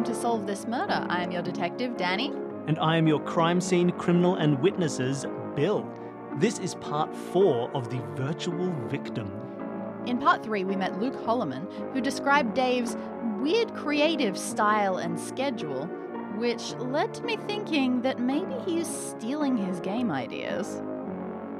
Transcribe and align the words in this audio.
welcome 0.00 0.14
to 0.14 0.20
Solve 0.22 0.46
This 0.46 0.66
Murder. 0.66 1.04
I 1.10 1.22
am 1.22 1.30
your 1.30 1.42
detective, 1.42 1.94
Dani. 1.98 2.34
And 2.66 2.78
I 2.78 2.96
am 2.96 3.06
your 3.06 3.20
crime 3.20 3.60
scene 3.60 3.90
criminal 3.90 4.36
and 4.36 4.58
witnesses, 4.58 5.26
Bill. 5.54 5.86
This 6.38 6.58
is 6.58 6.74
part 6.76 7.14
four 7.14 7.70
of 7.72 7.90
the 7.90 8.00
virtual 8.14 8.72
victim. 8.88 9.30
In 10.06 10.16
part 10.16 10.42
three, 10.42 10.64
we 10.64 10.74
met 10.74 10.98
Luke 10.98 11.22
Holloman, 11.26 11.66
who 11.92 12.00
described 12.00 12.54
Dave's 12.54 12.96
weird 13.40 13.74
creative 13.74 14.38
style 14.38 14.96
and 14.96 15.20
schedule, 15.20 15.84
which 16.38 16.72
led 16.76 17.12
to 17.12 17.22
me 17.22 17.36
thinking 17.46 18.00
that 18.00 18.18
maybe 18.18 18.54
he's 18.64 18.88
stealing 18.88 19.54
his 19.54 19.80
game 19.80 20.10
ideas. 20.10 20.80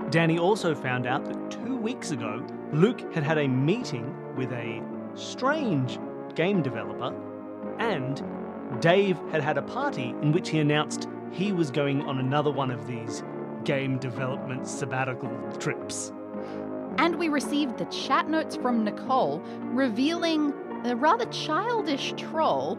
Dani 0.09 0.41
also 0.41 0.75
found 0.75 1.07
out 1.07 1.27
that 1.27 1.51
two 1.51 1.77
weeks 1.77 2.11
ago, 2.11 2.43
Luke 2.73 3.13
had 3.13 3.23
had 3.23 3.37
a 3.37 3.47
meeting 3.47 4.17
with 4.35 4.51
a 4.53 4.83
strange 5.15 5.99
game 6.35 6.63
developer, 6.63 7.15
and 7.81 8.23
Dave 8.81 9.19
had 9.33 9.43
had 9.43 9.59
a 9.59 9.63
party 9.63 10.15
in 10.23 10.33
which 10.33 10.51
he 10.51 10.61
announced 10.61 11.09
he 11.33 11.51
was 11.51 11.71
going 11.71 12.03
on 12.03 12.19
another 12.19 12.51
one 12.51 12.71
of 12.71 12.87
these 12.87 13.23
game 13.65 13.99
development 13.99 14.69
sabbatical 14.69 15.31
trips. 15.59 16.13
And 16.99 17.17
we 17.17 17.29
received 17.29 17.79
the 17.79 17.87
chat 17.87 18.29
notes 18.29 18.57
from 18.57 18.85
Nicole 18.85 19.43
revealing 19.63 20.53
a 20.85 20.95
rather 20.95 21.27
childish 21.27 22.13
troll, 22.17 22.79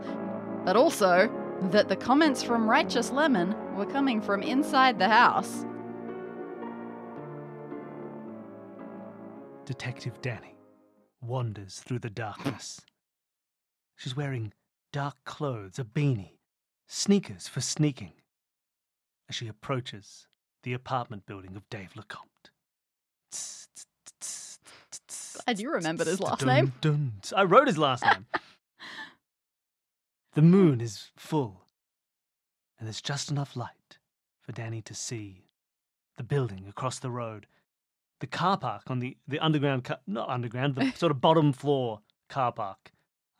but 0.66 0.76
also 0.76 1.30
that 1.72 1.90
the 1.90 1.95
comments 1.95 2.44
from 2.44 2.70
Righteous 2.70 3.12
Lemon 3.12 3.56
were 3.76 3.86
coming 3.86 4.22
from 4.22 4.42
inside 4.42 5.00
the 5.00 5.09
house. 5.09 5.66
Detective 9.66 10.22
Dani 10.22 10.56
wanders 11.22 11.80
through 11.80 12.00
the 12.00 12.09
darkness. 12.09 12.81
She's 13.95 14.16
wearing 14.16 14.52
dark 14.92 15.23
clothes, 15.25 15.80
a 15.80 15.84
beanie, 15.84 16.38
sneakers 16.88 17.47
for 17.47 17.61
sneaking, 17.61 18.14
as 19.30 19.36
she 19.36 19.47
approaches 19.47 20.28
the 20.64 20.73
apartment 20.73 21.25
building 21.25 21.56
of 21.56 21.70
Dave 21.70 21.94
Lecomte. 21.95 22.52
Glad 25.45 25.59
you 25.59 25.72
remembered 25.72 26.08
his 26.08 26.19
last 26.19 26.45
name. 26.45 26.73
Dun, 26.81 27.14
dun. 27.22 27.39
I 27.39 27.44
wrote 27.44 27.67
his 27.67 27.78
last 27.78 28.03
name. 28.03 28.25
the 30.34 30.42
moon 30.42 30.81
is 30.81 31.09
full, 31.16 31.64
and 32.78 32.88
there's 32.88 33.02
just 33.02 33.31
enough 33.31 33.56
light 33.56 33.97
for 34.42 34.52
Dani 34.52 34.84
to 34.84 34.94
see 34.94 35.45
the 36.17 36.23
building 36.23 36.66
across 36.67 37.00
the 37.00 37.09
road, 37.09 37.47
the 38.19 38.28
car 38.28 38.58
park 38.58 38.84
on 38.88 39.00
the, 39.00 39.17
the 39.28 39.39
underground, 39.39 39.86
car, 39.86 40.00
not 40.06 40.30
underground, 40.30 40.75
the 40.75 40.92
sort 40.95 41.12
of 41.12 41.22
bottom 41.22 41.53
floor 41.53 42.02
car 42.30 42.52
park 42.52 42.91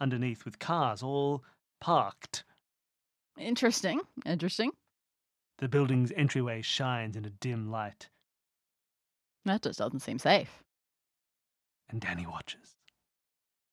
underneath 0.02 0.44
with 0.44 0.60
cars 0.60 1.02
all 1.04 1.44
parked. 1.80 2.44
Interesting. 3.38 4.02
Interesting. 4.26 4.72
The 5.60 5.70
building's 5.70 6.12
entryway 6.18 6.62
shines 6.62 7.16
in 7.16 7.24
a 7.24 7.30
dim 7.30 7.70
light, 7.72 8.10
That 9.46 9.62
just 9.62 9.80
doesn't 9.80 10.00
seem 10.02 10.20
safe. 10.20 10.64
and 11.90 12.02
Dani 12.02 12.26
watches 12.28 12.76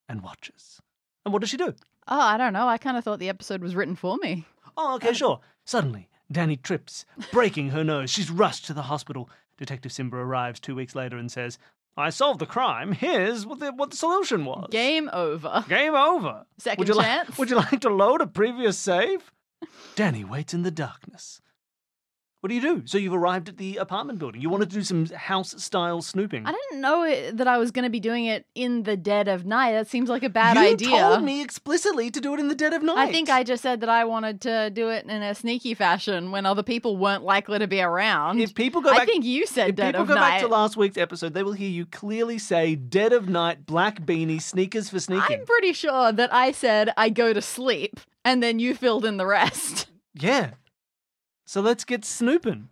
and 0.08 0.22
watches. 0.22 0.80
And 1.24 1.32
what 1.32 1.40
does 1.40 1.50
she 1.50 1.56
do? 1.56 1.74
Oh, 2.08 2.20
I 2.20 2.36
don't 2.36 2.52
know. 2.52 2.66
I 2.68 2.78
kind 2.78 2.96
of 2.96 3.04
thought 3.04 3.18
the 3.18 3.28
episode 3.28 3.62
was 3.62 3.74
written 3.76 3.96
for 3.96 4.16
me. 4.18 4.44
Oh, 4.76 4.94
okay, 4.96 5.08
um, 5.08 5.14
sure. 5.14 5.40
Suddenly, 5.66 6.08
Dani 6.32 6.60
trips, 6.62 7.04
breaking 7.32 7.70
her 7.70 7.84
nose. 7.84 8.10
She's 8.10 8.30
rushed 8.30 8.64
to 8.66 8.74
the 8.74 8.82
hospital. 8.82 9.28
Detective 9.56 9.92
Simba 9.92 10.16
arrives 10.16 10.60
two 10.60 10.74
weeks 10.74 10.94
later 10.94 11.16
and 11.16 11.30
says, 11.30 11.58
I 11.98 12.10
solved 12.10 12.38
the 12.38 12.46
crime. 12.46 12.92
Here's 12.92 13.44
what 13.44 13.58
the, 13.58 13.72
what 13.72 13.90
the 13.90 13.96
solution 13.96 14.44
was. 14.44 14.68
Game 14.70 15.10
over. 15.12 15.64
Game 15.68 15.96
over. 15.96 16.44
Second 16.56 16.78
would 16.78 16.88
you 16.88 17.02
chance. 17.02 17.28
Like, 17.30 17.38
would 17.38 17.50
you 17.50 17.56
like 17.56 17.80
to 17.80 17.90
load 17.90 18.20
a 18.20 18.26
previous 18.28 18.78
save? 18.78 19.32
Dani 19.96 20.24
waits 20.24 20.54
in 20.54 20.62
the 20.62 20.70
darkness. 20.70 21.40
What 22.40 22.50
do 22.50 22.54
you 22.54 22.60
do? 22.60 22.82
So 22.84 22.98
you've 22.98 23.14
arrived 23.14 23.48
at 23.48 23.56
the 23.56 23.78
apartment 23.78 24.20
building. 24.20 24.40
You 24.40 24.48
wanted 24.48 24.70
to 24.70 24.76
do 24.76 24.84
some 24.84 25.06
house-style 25.06 26.02
snooping. 26.02 26.46
I 26.46 26.52
didn't 26.52 26.80
know 26.80 27.30
that 27.32 27.48
I 27.48 27.58
was 27.58 27.72
going 27.72 27.82
to 27.82 27.90
be 27.90 27.98
doing 27.98 28.26
it 28.26 28.46
in 28.54 28.84
the 28.84 28.96
dead 28.96 29.26
of 29.26 29.44
night. 29.44 29.72
That 29.72 29.88
seems 29.88 30.08
like 30.08 30.22
a 30.22 30.28
bad 30.28 30.56
you 30.56 30.62
idea. 30.62 30.88
You 30.88 30.96
told 30.96 31.24
me 31.24 31.42
explicitly 31.42 32.12
to 32.12 32.20
do 32.20 32.34
it 32.34 32.40
in 32.40 32.46
the 32.46 32.54
dead 32.54 32.74
of 32.74 32.82
night. 32.84 33.08
I 33.08 33.10
think 33.10 33.28
I 33.28 33.42
just 33.42 33.60
said 33.60 33.80
that 33.80 33.88
I 33.88 34.04
wanted 34.04 34.40
to 34.42 34.70
do 34.70 34.88
it 34.88 35.04
in 35.06 35.20
a 35.20 35.34
sneaky 35.34 35.74
fashion 35.74 36.30
when 36.30 36.46
other 36.46 36.62
people 36.62 36.96
weren't 36.96 37.24
likely 37.24 37.58
to 37.58 37.66
be 37.66 37.80
around. 37.80 38.40
If 38.40 38.54
people 38.54 38.82
go 38.82 38.92
back, 38.92 39.00
I 39.00 39.06
think 39.06 39.24
you 39.24 39.44
said 39.44 39.74
dead 39.74 39.96
of 39.96 39.98
night. 39.98 40.02
if 40.02 40.06
people 40.06 40.14
go 40.14 40.20
back 40.20 40.40
to 40.42 40.46
last 40.48 40.76
week's 40.76 40.96
episode, 40.96 41.34
they 41.34 41.42
will 41.42 41.54
hear 41.54 41.70
you 41.70 41.86
clearly 41.86 42.38
say 42.38 42.76
"dead 42.76 43.12
of 43.12 43.28
night, 43.28 43.66
black 43.66 44.02
beanie, 44.02 44.40
sneakers 44.40 44.90
for 44.90 45.00
sneaking." 45.00 45.40
I'm 45.40 45.44
pretty 45.44 45.72
sure 45.72 46.12
that 46.12 46.32
I 46.32 46.52
said 46.52 46.92
I 46.96 47.08
go 47.08 47.32
to 47.32 47.42
sleep, 47.42 47.98
and 48.24 48.40
then 48.44 48.60
you 48.60 48.76
filled 48.76 49.04
in 49.04 49.16
the 49.16 49.26
rest. 49.26 49.88
Yeah. 50.14 50.50
So 51.48 51.62
let's 51.62 51.84
get 51.84 52.04
snooping. 52.04 52.68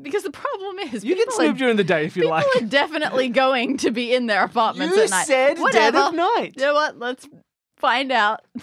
Because 0.00 0.22
the 0.22 0.30
problem 0.30 0.78
is, 0.78 1.04
You 1.04 1.16
can 1.16 1.28
snoop 1.32 1.56
are, 1.56 1.58
during 1.58 1.76
the 1.76 1.82
day 1.82 2.04
if 2.04 2.16
you 2.16 2.22
people 2.22 2.30
like. 2.30 2.46
are 2.56 2.60
definitely 2.66 3.28
going 3.44 3.76
to 3.78 3.90
be 3.90 4.14
in 4.14 4.26
their 4.26 4.44
apartments 4.44 4.96
You 4.96 5.02
at 5.02 5.10
night. 5.10 5.26
said 5.26 5.58
Whatever. 5.58 5.96
dead 5.96 6.06
of 6.06 6.14
night. 6.14 6.52
You 6.56 6.62
know 6.62 6.74
what? 6.74 6.96
Let's 7.00 7.28
find 7.76 8.12
out. 8.12 8.44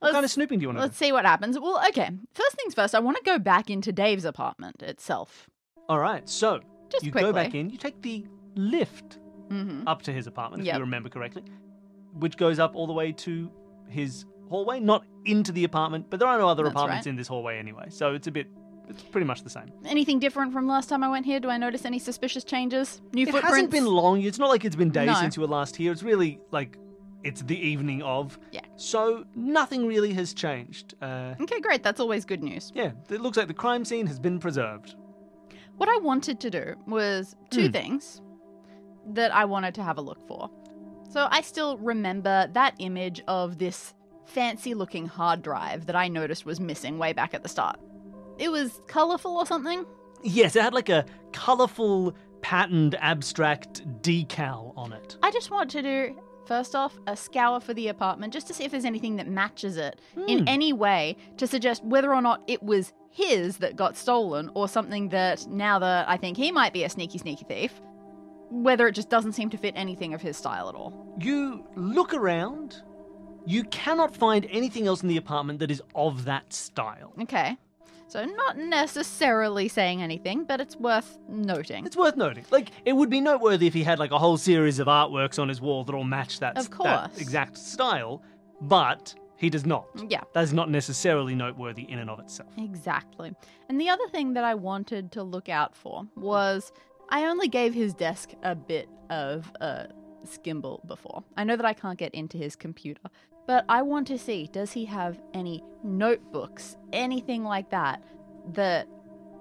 What 0.00 0.12
kind 0.12 0.24
of 0.24 0.30
snooping 0.30 0.58
do 0.58 0.64
you 0.64 0.68
want 0.68 0.78
to 0.78 0.82
let's 0.82 0.98
see 0.98 1.12
what 1.12 1.24
happens. 1.24 1.58
Well, 1.58 1.82
okay. 1.88 2.10
First 2.34 2.56
things 2.56 2.74
first, 2.74 2.94
I 2.94 2.98
want 2.98 3.16
to 3.16 3.22
go 3.22 3.38
back 3.38 3.70
into 3.70 3.90
Dave's 3.90 4.26
apartment 4.26 4.82
itself. 4.82 5.48
All 5.88 5.98
right. 5.98 6.28
So 6.28 6.60
Just 6.90 7.06
you 7.06 7.12
quickly. 7.12 7.30
go 7.30 7.32
back 7.32 7.54
in. 7.54 7.70
You 7.70 7.78
take 7.78 8.00
the 8.02 8.26
lift 8.54 9.18
hmm 9.50 9.82
up 9.86 10.02
to 10.02 10.12
his 10.12 10.26
apartment, 10.26 10.60
if 10.62 10.66
Yep. 10.66 10.74
you 10.76 10.80
remember 10.82 11.08
correctly, 11.08 11.42
which 12.18 12.36
goes 12.36 12.58
up 12.58 12.74
all 12.76 12.86
the 12.86 12.92
way 12.92 13.12
to 13.12 13.50
his 13.88 14.26
hallway, 14.48 14.80
not 14.80 15.04
into 15.24 15.52
the 15.52 15.64
apartment. 15.64 16.06
But 16.10 16.20
there 16.20 16.28
are 16.28 16.38
no 16.38 16.48
other 16.48 16.64
That's 16.64 16.74
apartments 16.74 17.06
right. 17.06 17.10
in 17.10 17.16
this 17.16 17.28
hallway 17.28 17.58
anyway, 17.58 17.86
so 17.90 18.14
it's 18.14 18.26
a 18.26 18.30
bit. 18.30 18.46
It's 18.86 19.02
pretty 19.02 19.26
much 19.26 19.42
the 19.42 19.48
same. 19.50 19.72
Anything 19.86 20.18
different 20.18 20.52
from 20.52 20.66
last 20.66 20.90
time 20.90 21.02
I 21.02 21.08
went 21.08 21.24
here? 21.24 21.40
Do 21.40 21.48
I 21.48 21.56
notice 21.56 21.86
any 21.86 21.98
suspicious 21.98 22.44
changes? 22.44 23.00
New 23.14 23.22
It 23.22 23.26
footprints? 23.32 23.48
hasn't 23.48 23.70
been 23.70 23.86
long. 23.86 24.20
It's 24.20 24.38
not 24.38 24.50
like 24.50 24.64
it's 24.66 24.76
been 24.76 24.90
days 24.90 25.06
No. 25.06 25.14
since 25.14 25.36
you 25.36 25.40
were 25.40 25.48
last 25.48 25.74
here. 25.74 25.90
It's 25.90 26.02
really 26.02 26.38
like 26.50 26.76
it's 27.22 27.40
the 27.40 27.56
evening 27.58 28.02
of. 28.02 28.38
Yeah. 28.52 28.60
So 28.76 29.24
nothing 29.34 29.86
really 29.86 30.12
has 30.12 30.34
changed. 30.34 30.94
Uh, 31.00 31.34
Okay, 31.40 31.60
great. 31.60 31.82
That's 31.82 31.98
always 31.98 32.26
good 32.26 32.42
news. 32.42 32.72
yeah, 32.74 32.92
it 33.08 33.22
looks 33.22 33.38
like 33.38 33.48
the 33.48 33.54
crime 33.54 33.86
scene 33.86 34.06
has 34.06 34.18
been 34.18 34.38
preserved. 34.38 34.96
What 35.78 35.88
I 35.88 35.96
wanted 36.02 36.38
to 36.40 36.50
do 36.50 36.74
was 36.86 37.34
two 37.48 37.66
Hmm. 37.68 37.72
things 37.72 38.20
that 39.14 39.34
I 39.34 39.46
wanted 39.46 39.74
to 39.76 39.82
have 39.82 39.96
a 39.96 40.02
look 40.02 40.20
for. 40.28 40.50
So 41.08 41.26
I 41.30 41.40
still 41.40 41.78
remember 41.78 42.48
that 42.52 42.74
image 42.80 43.22
of 43.28 43.56
this 43.56 43.94
fancy 44.26 44.74
looking 44.74 45.06
hard 45.06 45.42
drive 45.42 45.86
that 45.86 45.96
I 45.96 46.08
noticed 46.08 46.44
was 46.46 46.60
missing 46.60 46.98
way 46.98 47.12
back 47.12 47.34
at 47.34 47.42
the 47.42 47.48
start. 47.48 47.78
It 48.38 48.50
was 48.50 48.80
colorful 48.86 49.36
or 49.36 49.46
something. 49.46 49.84
Yes, 50.22 50.56
it 50.56 50.62
had 50.62 50.74
like 50.74 50.88
a 50.88 51.04
colourful, 51.32 52.14
patterned, 52.40 52.96
abstract 53.00 53.86
decal 54.02 54.72
on 54.76 54.92
it. 54.92 55.16
I 55.22 55.30
just 55.30 55.50
want 55.50 55.70
to 55.72 55.82
do, 55.82 56.20
first 56.46 56.74
off, 56.74 56.98
a 57.06 57.16
scour 57.16 57.60
for 57.60 57.74
the 57.74 57.88
apartment 57.88 58.32
just 58.32 58.46
to 58.48 58.54
see 58.54 58.64
if 58.64 58.70
there's 58.70 58.84
anything 58.84 59.16
that 59.16 59.28
matches 59.28 59.76
it 59.76 60.00
in 60.26 60.40
Hmm. 60.40 60.48
any 60.48 60.72
way 60.72 61.16
to 61.36 61.46
suggest 61.46 61.84
whether 61.84 62.14
or 62.14 62.22
not 62.22 62.42
it 62.46 62.62
was 62.62 62.92
his 63.10 63.58
that 63.58 63.76
got 63.76 63.96
stolen 63.96 64.50
or 64.54 64.66
something 64.66 65.10
that 65.10 65.46
now 65.46 65.78
that 65.78 66.08
I 66.08 66.16
think 66.16 66.36
he 66.36 66.50
might 66.50 66.72
be 66.72 66.82
a 66.84 66.88
sneaky, 66.90 67.18
sneaky 67.18 67.44
thief, 67.44 67.80
whether 68.50 68.88
it 68.88 68.92
just 68.92 69.08
doesn't 69.10 69.32
seem 69.34 69.50
to 69.50 69.56
fit 69.56 69.74
anything 69.76 70.14
of 70.14 70.20
his 70.22 70.36
style 70.36 70.68
at 70.68 70.74
all. 70.74 71.14
You 71.20 71.64
look 71.76 72.12
around. 72.14 72.82
You 73.46 73.64
cannot 73.64 74.16
find 74.16 74.46
anything 74.50 74.86
else 74.86 75.02
in 75.02 75.08
the 75.08 75.16
apartment 75.16 75.58
that 75.58 75.70
is 75.70 75.82
of 75.94 76.24
that 76.24 76.52
style. 76.52 77.12
Okay. 77.22 77.56
So, 78.06 78.24
not 78.24 78.58
necessarily 78.58 79.66
saying 79.68 80.00
anything, 80.02 80.44
but 80.44 80.60
it's 80.60 80.76
worth 80.76 81.18
noting. 81.28 81.84
It's 81.86 81.96
worth 81.96 82.16
noting. 82.16 82.44
Like, 82.50 82.68
it 82.84 82.92
would 82.92 83.10
be 83.10 83.20
noteworthy 83.20 83.66
if 83.66 83.74
he 83.74 83.82
had 83.82 83.98
like 83.98 84.12
a 84.12 84.18
whole 84.18 84.36
series 84.36 84.78
of 84.78 84.86
artworks 84.86 85.38
on 85.38 85.48
his 85.48 85.60
wall 85.60 85.84
that 85.84 85.94
all 85.94 86.04
match 86.04 86.38
that, 86.40 86.56
Of 86.56 86.70
that 86.70 86.76
course. 86.76 87.18
exact 87.20 87.56
style, 87.58 88.22
but 88.60 89.14
he 89.36 89.50
does 89.50 89.66
not. 89.66 89.86
Yeah. 90.08 90.20
That 90.32 90.44
is 90.44 90.52
not 90.52 90.70
necessarily 90.70 91.34
noteworthy 91.34 91.82
in 91.90 91.98
and 91.98 92.08
of 92.08 92.20
itself. 92.20 92.50
Exactly. 92.56 93.32
And 93.68 93.80
the 93.80 93.88
other 93.88 94.06
thing 94.08 94.34
that 94.34 94.44
I 94.44 94.54
wanted 94.54 95.10
to 95.12 95.22
look 95.22 95.48
out 95.48 95.74
for 95.74 96.04
was 96.14 96.72
I 97.10 97.24
only 97.24 97.48
gave 97.48 97.74
his 97.74 97.94
desk 97.94 98.30
a 98.42 98.54
bit 98.54 98.88
of 99.10 99.50
a 99.60 99.88
skimble 100.24 100.86
before. 100.86 101.24
I 101.36 101.44
know 101.44 101.56
that 101.56 101.66
I 101.66 101.72
can't 101.72 101.98
get 101.98 102.14
into 102.14 102.36
his 102.38 102.54
computer, 102.54 103.02
but 103.46 103.64
I 103.68 103.82
want 103.82 104.06
to 104.08 104.18
see 104.18 104.48
does 104.52 104.72
he 104.72 104.84
have 104.86 105.20
any 105.32 105.62
notebooks, 105.82 106.76
anything 106.92 107.44
like 107.44 107.70
that, 107.70 108.02
that 108.52 108.86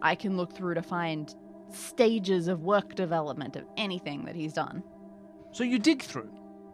I 0.02 0.16
can 0.16 0.38
look 0.38 0.54
through 0.54 0.74
to 0.76 0.82
find 0.82 1.34
stages 1.72 2.48
of 2.48 2.62
work 2.62 2.96
development 2.96 3.56
of 3.56 3.64
anything 3.78 4.26
that 4.26 4.36
he's 4.36 4.54
done. 4.54 4.84
So 5.52 5.64
you 5.64 5.80
dig 5.80 6.02
through, 6.02 6.30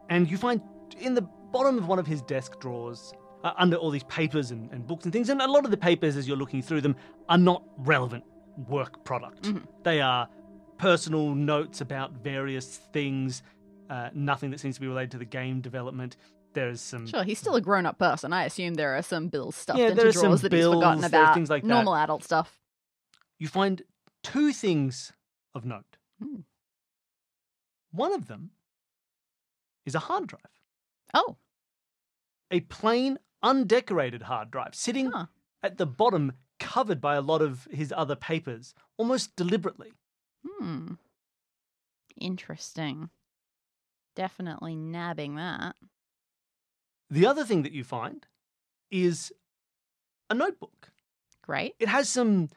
and 0.09 0.29
you 0.29 0.37
find 0.37 0.61
in 0.99 1.13
the 1.13 1.21
bottom 1.51 1.77
of 1.77 1.87
one 1.87 1.99
of 1.99 2.07
his 2.07 2.21
desk 2.23 2.59
drawers, 2.59 3.13
uh, 3.43 3.53
under 3.57 3.77
all 3.77 3.89
these 3.89 4.03
papers 4.03 4.51
and, 4.51 4.71
and 4.71 4.85
books 4.85 5.05
and 5.05 5.13
things, 5.13 5.29
and 5.29 5.41
a 5.41 5.47
lot 5.47 5.65
of 5.65 5.71
the 5.71 5.77
papers, 5.77 6.17
as 6.17 6.27
you're 6.27 6.37
looking 6.37 6.61
through 6.61 6.81
them, 6.81 6.95
are 7.29 7.37
not 7.37 7.63
relevant 7.77 8.23
work 8.67 9.03
product. 9.05 9.53
They 9.83 10.01
are 10.01 10.27
personal 10.77 11.33
notes 11.35 11.81
about 11.81 12.11
various 12.11 12.77
things, 12.91 13.43
uh, 13.89 14.09
nothing 14.13 14.51
that 14.51 14.59
seems 14.59 14.75
to 14.75 14.81
be 14.81 14.87
related 14.87 15.11
to 15.11 15.17
the 15.17 15.25
game 15.25 15.61
development. 15.61 16.17
There's 16.59 16.81
some 16.81 17.07
Sure, 17.07 17.23
he's 17.23 17.39
still 17.39 17.55
a 17.55 17.61
grown 17.61 17.85
up 17.85 17.97
person. 17.97 18.33
I 18.33 18.43
assume 18.43 18.73
there 18.73 18.97
are 18.97 19.01
some 19.01 19.27
bills 19.29 19.55
stuffed 19.55 19.79
Yeah, 19.79 19.87
into 19.89 20.11
drawers 20.11 20.41
that 20.41 20.51
he's 20.51 20.65
forgotten 20.65 20.99
bills, 20.99 21.11
there 21.11 21.21
are 21.21 21.23
about. 21.23 21.33
things 21.35 21.49
like 21.49 21.63
that. 21.63 21.67
normal 21.69 21.95
adult 21.95 22.23
stuff. 22.23 22.59
you 23.37 23.47
find 23.47 23.81
two 24.23 24.51
things 24.51 25.13
of 25.55 25.63
note. 25.63 25.97
Hmm. 26.21 26.41
One 27.91 28.13
of 28.13 28.27
them 28.27 28.51
is 29.85 29.95
a 29.95 29.99
hard 29.99 30.27
drive, 30.27 30.41
Oh, 31.13 31.37
a 32.51 32.59
plain, 32.61 33.17
undecorated 33.41 34.23
hard 34.23 34.51
drive, 34.51 34.75
sitting 34.75 35.11
huh. 35.11 35.27
at 35.63 35.77
the 35.77 35.85
bottom, 35.85 36.33
covered 36.59 36.99
by 36.99 37.15
a 37.15 37.21
lot 37.21 37.41
of 37.41 37.67
his 37.71 37.93
other 37.95 38.15
papers, 38.15 38.73
almost 38.97 39.35
deliberately. 39.37 39.93
Hmm. 40.45 40.95
Interesting. 42.19 43.09
Definitely 44.15 44.75
nabbing 44.75 45.35
that. 45.35 45.75
The 47.09 47.25
other 47.25 47.43
thing 47.43 47.63
that 47.63 47.71
you 47.71 47.83
find 47.83 48.25
is 48.91 49.31
a 50.29 50.35
notebook. 50.35 50.91
Great. 51.41 51.75
It 51.79 51.87
has 51.87 52.07
some 52.07 52.49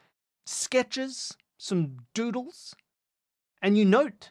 sketches, 0.45 1.35
some 1.57 1.97
doodles, 2.13 2.75
and 3.61 3.77
you 3.77 3.85
note 3.85 4.29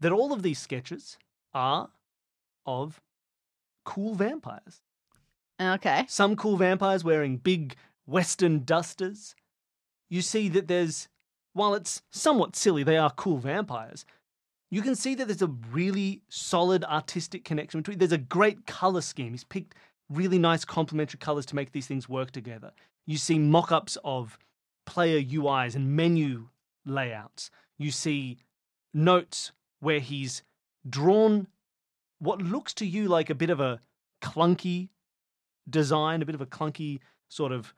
that 0.00 0.12
all 0.12 0.32
of 0.32 0.42
these 0.42 0.58
sketches 0.58 1.18
are 1.52 1.90
of 2.64 3.00
cool 3.84 4.14
vampires. 4.14 4.82
Okay. 5.60 6.04
Some 6.08 6.36
cool 6.36 6.56
vampires 6.56 7.04
wearing 7.04 7.36
big 7.36 7.74
western 8.06 8.64
dusters. 8.64 9.34
You 10.08 10.22
see 10.22 10.48
that 10.50 10.68
there's, 10.68 11.08
while 11.52 11.74
it's 11.74 12.02
somewhat 12.10 12.56
silly, 12.56 12.82
they 12.82 12.96
are 12.96 13.10
cool 13.10 13.38
vampires. 13.38 14.06
You 14.70 14.82
can 14.82 14.94
see 14.94 15.14
that 15.14 15.26
there's 15.26 15.42
a 15.42 15.46
really 15.72 16.22
solid 16.28 16.84
artistic 16.84 17.44
connection 17.44 17.80
between. 17.80 17.98
There's 17.98 18.12
a 18.12 18.18
great 18.18 18.66
color 18.66 19.00
scheme. 19.00 19.32
He's 19.32 19.44
picked 19.44 19.74
really 20.10 20.38
nice 20.38 20.64
complementary 20.64 21.18
colors 21.18 21.46
to 21.46 21.56
make 21.56 21.72
these 21.72 21.86
things 21.86 22.08
work 22.08 22.30
together. 22.30 22.72
You 23.06 23.16
see 23.16 23.38
mock 23.38 23.72
ups 23.72 23.96
of 24.04 24.38
player 24.86 25.20
UIs 25.20 25.74
and 25.74 25.96
menu 25.96 26.48
layouts. 26.84 27.50
You 27.78 27.90
see 27.90 28.38
notes 28.92 29.52
where 29.80 30.00
he's 30.00 30.42
drawn 30.88 31.46
what 32.18 32.42
looks 32.42 32.74
to 32.74 32.86
you 32.86 33.08
like 33.08 33.30
a 33.30 33.34
bit 33.34 33.50
of 33.50 33.60
a 33.60 33.80
clunky 34.20 34.88
design, 35.68 36.22
a 36.22 36.26
bit 36.26 36.34
of 36.34 36.40
a 36.40 36.46
clunky 36.46 37.00
sort 37.28 37.52
of 37.52 37.74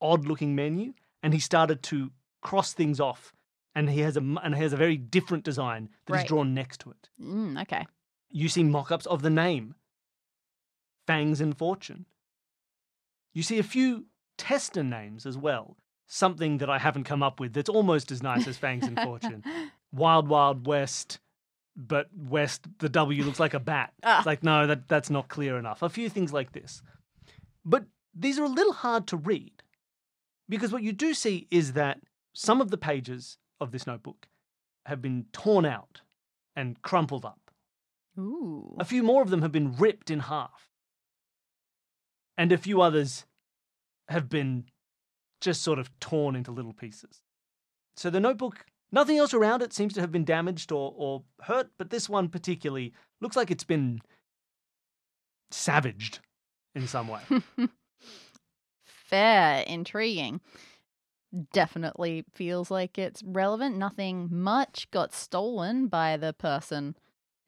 odd 0.00 0.26
looking 0.26 0.54
menu, 0.54 0.94
and 1.22 1.34
he 1.34 1.40
started 1.40 1.82
to 1.84 2.10
cross 2.40 2.72
things 2.72 3.00
off. 3.00 3.34
And 3.76 3.90
he 3.90 4.00
has 4.00 4.16
a 4.16 4.20
and 4.20 4.54
he 4.56 4.62
has 4.62 4.72
a 4.72 4.76
very 4.76 4.96
different 4.96 5.44
design 5.44 5.90
that 6.06 6.14
is 6.14 6.18
Right. 6.20 6.26
drawn 6.28 6.54
next 6.54 6.80
to 6.80 6.90
it. 6.90 7.08
Mm, 7.20 7.60
okay. 7.62 7.86
You 8.30 8.48
see 8.48 8.64
mock-ups 8.64 9.06
of 9.06 9.20
the 9.22 9.30
name, 9.30 9.74
Fangs 11.06 11.40
and 11.40 11.56
Fortune. 11.56 12.06
You 13.32 13.42
see 13.42 13.58
a 13.58 13.62
few 13.62 14.06
tester 14.38 14.82
names 14.82 15.26
as 15.26 15.36
well. 15.36 15.76
Something 16.06 16.58
that 16.58 16.70
I 16.70 16.78
haven't 16.78 17.04
come 17.04 17.22
up 17.22 17.38
with 17.38 17.52
that's 17.52 17.68
almost 17.68 18.10
as 18.10 18.22
nice 18.22 18.46
as 18.48 18.56
Fangs 18.56 18.86
and 18.86 18.98
Fortune. 18.98 19.44
Wild 19.92 20.28
Wild 20.28 20.66
West, 20.66 21.18
but 21.76 22.08
West 22.16 22.66
the 22.78 22.88
W 22.88 23.24
looks 23.24 23.40
like 23.40 23.54
a 23.54 23.60
bat. 23.60 23.92
Ah. 24.02 24.18
It's 24.18 24.26
like 24.26 24.42
no, 24.42 24.66
that 24.66 24.88
that's 24.88 25.10
not 25.10 25.28
clear 25.28 25.58
enough. 25.58 25.82
A 25.82 25.88
few 25.88 26.08
things 26.08 26.32
like 26.32 26.52
this. 26.52 26.82
But 27.64 27.84
these 28.14 28.38
are 28.38 28.44
a 28.44 28.48
little 28.48 28.72
hard 28.72 29.06
to 29.08 29.16
read 29.16 29.62
because 30.48 30.72
what 30.72 30.82
you 30.82 30.92
do 30.92 31.12
see 31.12 31.46
is 31.50 31.74
that 31.74 32.00
some 32.32 32.60
of 32.62 32.70
the 32.70 32.78
pages 32.78 33.36
of 33.60 33.72
this 33.72 33.86
notebook 33.86 34.26
have 34.86 35.02
been 35.02 35.26
torn 35.32 35.64
out 35.64 36.02
and 36.54 36.80
crumpled 36.82 37.24
up. 37.24 37.50
Ooh. 38.18 38.76
A 38.78 38.84
few 38.84 39.02
more 39.02 39.22
of 39.22 39.30
them 39.30 39.42
have 39.42 39.52
been 39.52 39.76
ripped 39.76 40.10
in 40.10 40.20
half. 40.20 40.70
And 42.38 42.52
a 42.52 42.58
few 42.58 42.80
others 42.80 43.26
have 44.08 44.28
been 44.28 44.64
just 45.40 45.62
sort 45.62 45.78
of 45.78 45.90
torn 46.00 46.36
into 46.36 46.50
little 46.50 46.72
pieces. 46.72 47.22
So 47.96 48.10
the 48.10 48.20
notebook, 48.20 48.64
nothing 48.92 49.18
else 49.18 49.34
around 49.34 49.62
it 49.62 49.72
seems 49.72 49.94
to 49.94 50.00
have 50.00 50.12
been 50.12 50.24
damaged 50.24 50.70
or, 50.72 50.94
or 50.96 51.22
hurt, 51.42 51.70
but 51.78 51.90
this 51.90 52.08
one 52.08 52.28
particularly 52.28 52.92
looks 53.20 53.36
like 53.36 53.50
it's 53.50 53.64
been 53.64 54.00
savaged 55.50 56.20
in 56.74 56.86
some 56.86 57.08
way. 57.08 57.20
Fair. 58.84 59.64
Intriguing. 59.66 60.40
Definitely 61.52 62.24
feels 62.32 62.70
like 62.70 62.98
it's 62.98 63.22
relevant. 63.22 63.76
Nothing 63.76 64.28
much 64.30 64.90
got 64.90 65.12
stolen 65.12 65.88
by 65.88 66.16
the 66.16 66.32
person 66.32 66.96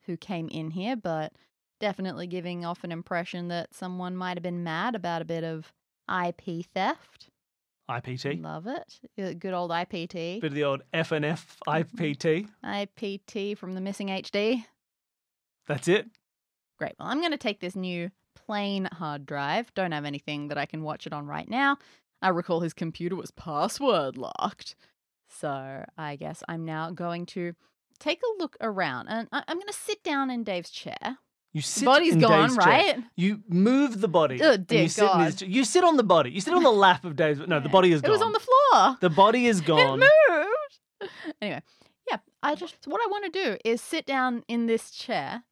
who 0.05 0.17
came 0.17 0.47
in 0.49 0.71
here, 0.71 0.95
but 0.95 1.33
definitely 1.79 2.27
giving 2.27 2.65
off 2.65 2.83
an 2.83 2.91
impression 2.91 3.47
that 3.47 3.73
someone 3.73 4.15
might 4.15 4.37
have 4.37 4.43
been 4.43 4.63
mad 4.63 4.95
about 4.95 5.21
a 5.21 5.25
bit 5.25 5.43
of 5.43 5.71
IP 6.09 6.65
theft. 6.73 7.29
IPT. 7.89 8.41
Love 8.41 8.67
it. 8.67 9.39
Good 9.39 9.53
old 9.53 9.71
IPT. 9.71 10.41
Bit 10.41 10.47
of 10.47 10.53
the 10.53 10.63
old 10.63 10.83
FNF 10.93 11.45
mm-hmm. 11.67 11.97
IPT. 11.97 12.47
IPT 12.63 13.57
from 13.57 13.73
the 13.73 13.81
missing 13.81 14.09
HD. 14.09 14.65
That's 15.67 15.87
it. 15.87 16.07
Great. 16.77 16.93
Well, 16.99 17.07
I'm 17.07 17.19
going 17.19 17.31
to 17.31 17.37
take 17.37 17.59
this 17.59 17.75
new 17.75 18.11
plain 18.35 18.85
hard 18.91 19.25
drive. 19.25 19.73
Don't 19.73 19.91
have 19.91 20.05
anything 20.05 20.47
that 20.47 20.57
I 20.57 20.65
can 20.65 20.83
watch 20.83 21.07
it 21.07 21.13
on 21.13 21.25
right 21.25 21.49
now. 21.49 21.77
I 22.21 22.29
recall 22.29 22.59
his 22.61 22.73
computer 22.73 23.15
was 23.15 23.31
password 23.31 24.17
locked. 24.17 24.75
So 25.27 25.85
I 25.97 26.15
guess 26.15 26.43
I'm 26.47 26.65
now 26.65 26.91
going 26.91 27.25
to 27.27 27.53
take 27.99 28.19
a 28.21 28.39
look 28.41 28.57
around 28.61 29.07
and 29.07 29.27
I- 29.31 29.43
I'm 29.47 29.57
going 29.57 29.67
to 29.67 29.73
sit 29.73 30.03
down 30.03 30.29
in 30.29 30.43
Dave's 30.43 30.69
chair. 30.69 31.17
You 31.53 31.61
sit 31.61 31.85
Body's 31.85 32.13
in 32.13 32.19
gone, 32.19 32.49
Dave's 32.49 32.57
chair. 32.57 32.65
right? 32.67 32.97
You 33.15 33.41
move 33.47 34.01
the 34.01 34.07
body. 34.07 34.39
Oh, 34.41 34.53
and 34.53 34.67
dear 34.67 34.83
you 34.83 34.89
sit 34.89 35.03
in 35.11 35.19
his 35.21 35.33
God. 35.35 35.39
chair. 35.39 35.49
You 35.49 35.63
sit 35.63 35.83
on 35.83 35.97
the 35.97 36.03
body. 36.03 36.29
You 36.31 36.41
sit 36.41 36.53
on 36.53 36.61
the 36.63 36.69
lap 36.71 37.05
of 37.05 37.15
Dave's. 37.15 37.39
No, 37.47 37.59
the 37.59 37.69
body 37.69 37.91
is 37.91 38.01
gone. 38.01 38.09
It 38.09 38.11
was 38.13 38.21
on 38.21 38.33
the 38.33 38.39
floor. 38.39 38.97
The 39.01 39.09
body 39.09 39.47
is 39.47 39.61
gone. 39.71 40.01
It 40.01 40.09
moved. 40.29 41.11
Anyway, 41.41 41.61
yeah, 42.11 42.17
I 42.43 42.55
just 42.55 42.75
what 42.85 43.01
I 43.01 43.07
want 43.09 43.31
to 43.33 43.43
do 43.43 43.57
is 43.63 43.81
sit 43.81 44.05
down 44.05 44.43
in 44.49 44.65
this 44.67 44.91
chair 44.91 45.43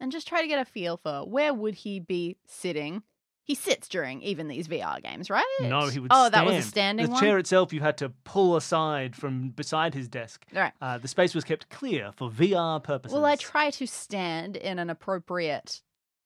and 0.00 0.10
just 0.10 0.26
try 0.26 0.42
to 0.42 0.48
get 0.48 0.58
a 0.60 0.64
feel 0.64 0.96
for 0.96 1.20
where 1.20 1.54
would 1.54 1.74
he 1.74 2.00
be 2.00 2.36
sitting. 2.46 3.02
He 3.46 3.54
sits 3.54 3.88
during 3.88 4.22
even 4.22 4.48
these 4.48 4.66
VR 4.66 5.00
games, 5.00 5.30
right? 5.30 5.44
No, 5.60 5.86
he 5.86 6.00
would 6.00 6.10
Oh, 6.12 6.28
stand. 6.28 6.34
that 6.34 6.46
was 6.46 6.56
a 6.64 6.68
standing 6.68 7.06
The 7.06 7.12
one. 7.12 7.20
chair 7.22 7.38
itself 7.38 7.72
you 7.72 7.80
had 7.80 7.96
to 7.98 8.08
pull 8.24 8.56
aside 8.56 9.14
from 9.14 9.50
beside 9.50 9.94
his 9.94 10.08
desk. 10.08 10.44
Right. 10.52 10.72
Uh, 10.80 10.98
the 10.98 11.06
space 11.06 11.32
was 11.32 11.44
kept 11.44 11.68
clear 11.70 12.10
for 12.16 12.28
VR 12.28 12.82
purposes. 12.82 13.14
Well, 13.14 13.24
I 13.24 13.36
try 13.36 13.70
to 13.70 13.86
stand 13.86 14.56
in 14.56 14.80
an 14.80 14.90
appropriate 14.90 15.80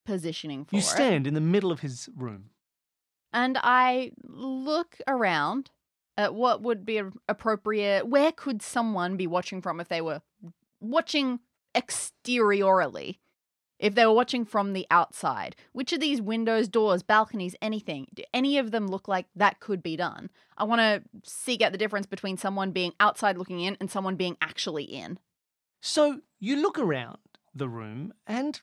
positioning 0.07 0.65
for 0.65 0.75
You 0.77 0.81
it. 0.81 0.85
stand 0.87 1.27
in 1.27 1.35
the 1.35 1.41
middle 1.43 1.71
of 1.71 1.81
his 1.81 2.09
room. 2.17 2.51
and 3.33 3.59
I 3.63 4.13
look 4.25 4.97
around 5.07 5.71
at 6.17 6.35
what 6.35 6.63
would 6.63 6.85
be 6.87 7.01
appropriate. 7.29 8.09
Where 8.09 8.33
could 8.33 8.63
someone 8.63 9.17
be 9.17 9.27
watching 9.27 9.61
from 9.63 9.79
if 9.79 9.89
they 9.89 10.01
were 10.01 10.23
watching 10.81 11.41
exteriorly? 11.77 13.21
If 13.81 13.95
they 13.95 14.05
were 14.05 14.13
watching 14.13 14.45
from 14.45 14.75
the 14.75 14.87
outside, 14.91 15.57
which 15.73 15.93
of 15.95 16.01
these 16.01 16.21
windows, 16.21 16.69
doors, 16.69 17.03
balconies, 17.03 17.57
anything, 17.63 18.09
do 18.13 18.23
any 18.35 18.59
of 18.59 18.71
them 18.73 18.87
look 18.87 19.09
like 19.09 19.27
that 19.35 19.59
could 19.59 19.83
be 19.83 19.97
done? 19.97 20.29
I 20.59 20.65
want 20.65 20.81
to 20.81 21.03
seek 21.25 21.63
out 21.63 21.73
the 21.73 21.79
difference 21.79 22.05
between 22.07 22.37
someone 22.37 22.73
being 22.73 22.93
outside 23.01 23.39
looking 23.39 23.61
in 23.61 23.79
and 23.81 23.91
someone 23.91 24.17
being 24.17 24.37
actually 24.43 24.85
in. 24.85 25.19
So 25.81 26.21
you 26.39 26.57
look 26.61 26.79
around 26.79 27.19
the 27.55 27.71
room 27.71 28.13
and 28.27 28.61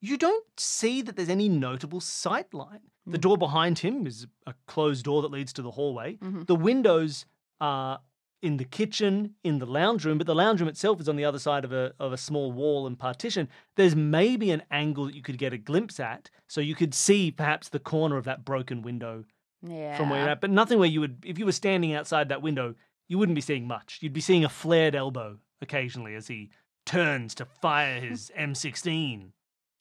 you 0.00 0.16
don't 0.16 0.46
see 0.58 1.02
that 1.02 1.16
there's 1.16 1.28
any 1.28 1.50
notable 1.50 2.00
sight 2.00 2.54
line. 2.54 2.80
The 3.06 3.18
Mm. 3.18 3.22
door 3.22 3.36
behind 3.36 3.80
him 3.80 4.06
is 4.06 4.26
a 4.46 4.54
closed 4.66 5.04
door 5.04 5.20
that 5.20 5.30
leads 5.30 5.52
to 5.52 5.62
the 5.62 5.72
hallway. 5.72 6.16
Mhm. 6.16 6.46
The 6.46 6.56
windows 6.56 7.26
are 7.60 8.00
in 8.44 8.58
the 8.58 8.64
kitchen, 8.64 9.34
in 9.42 9.58
the 9.58 9.66
lounge 9.66 10.04
room, 10.04 10.18
but 10.18 10.26
the 10.26 10.34
lounge 10.34 10.60
room 10.60 10.68
itself 10.68 11.00
is 11.00 11.08
on 11.08 11.16
the 11.16 11.24
other 11.24 11.38
side 11.38 11.64
of 11.64 11.72
a 11.72 11.92
of 11.98 12.12
a 12.12 12.16
small 12.16 12.52
wall 12.52 12.86
and 12.86 12.98
partition. 12.98 13.48
There's 13.76 13.96
maybe 13.96 14.50
an 14.50 14.62
angle 14.70 15.06
that 15.06 15.14
you 15.14 15.22
could 15.22 15.38
get 15.38 15.52
a 15.52 15.58
glimpse 15.58 15.98
at, 15.98 16.30
so 16.46 16.60
you 16.60 16.74
could 16.74 16.94
see 16.94 17.30
perhaps 17.30 17.68
the 17.68 17.78
corner 17.80 18.16
of 18.16 18.24
that 18.24 18.44
broken 18.44 18.82
window 18.82 19.24
Yeah. 19.62 19.96
from 19.96 20.10
where 20.10 20.20
you're 20.20 20.28
at, 20.30 20.40
but 20.40 20.50
nothing 20.50 20.78
where 20.78 20.88
you 20.88 21.00
would 21.00 21.24
if 21.26 21.38
you 21.38 21.46
were 21.46 21.52
standing 21.52 21.94
outside 21.94 22.28
that 22.28 22.42
window, 22.42 22.74
you 23.08 23.18
wouldn't 23.18 23.34
be 23.36 23.40
seeing 23.40 23.66
much. 23.66 23.98
You'd 24.02 24.12
be 24.12 24.20
seeing 24.20 24.44
a 24.44 24.48
flared 24.48 24.94
elbow 24.94 25.38
occasionally 25.62 26.14
as 26.14 26.26
he 26.28 26.50
turns 26.86 27.34
to 27.36 27.44
fire 27.46 27.98
his 28.00 28.30
M16 28.38 29.30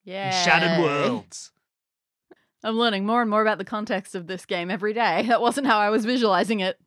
Yeah. 0.05 0.31
Shattered 0.43 0.81
Worlds. 0.81 1.51
I'm 2.65 2.77
learning 2.77 3.05
more 3.05 3.21
and 3.21 3.29
more 3.29 3.41
about 3.41 3.57
the 3.57 3.65
context 3.65 4.15
of 4.15 4.27
this 4.27 4.45
game 4.45 4.71
every 4.71 4.93
day. 4.93 5.25
That 5.27 5.41
wasn't 5.41 5.67
how 5.67 5.79
I 5.79 5.89
was 5.89 6.05
visualizing 6.05 6.61
it. 6.61 6.77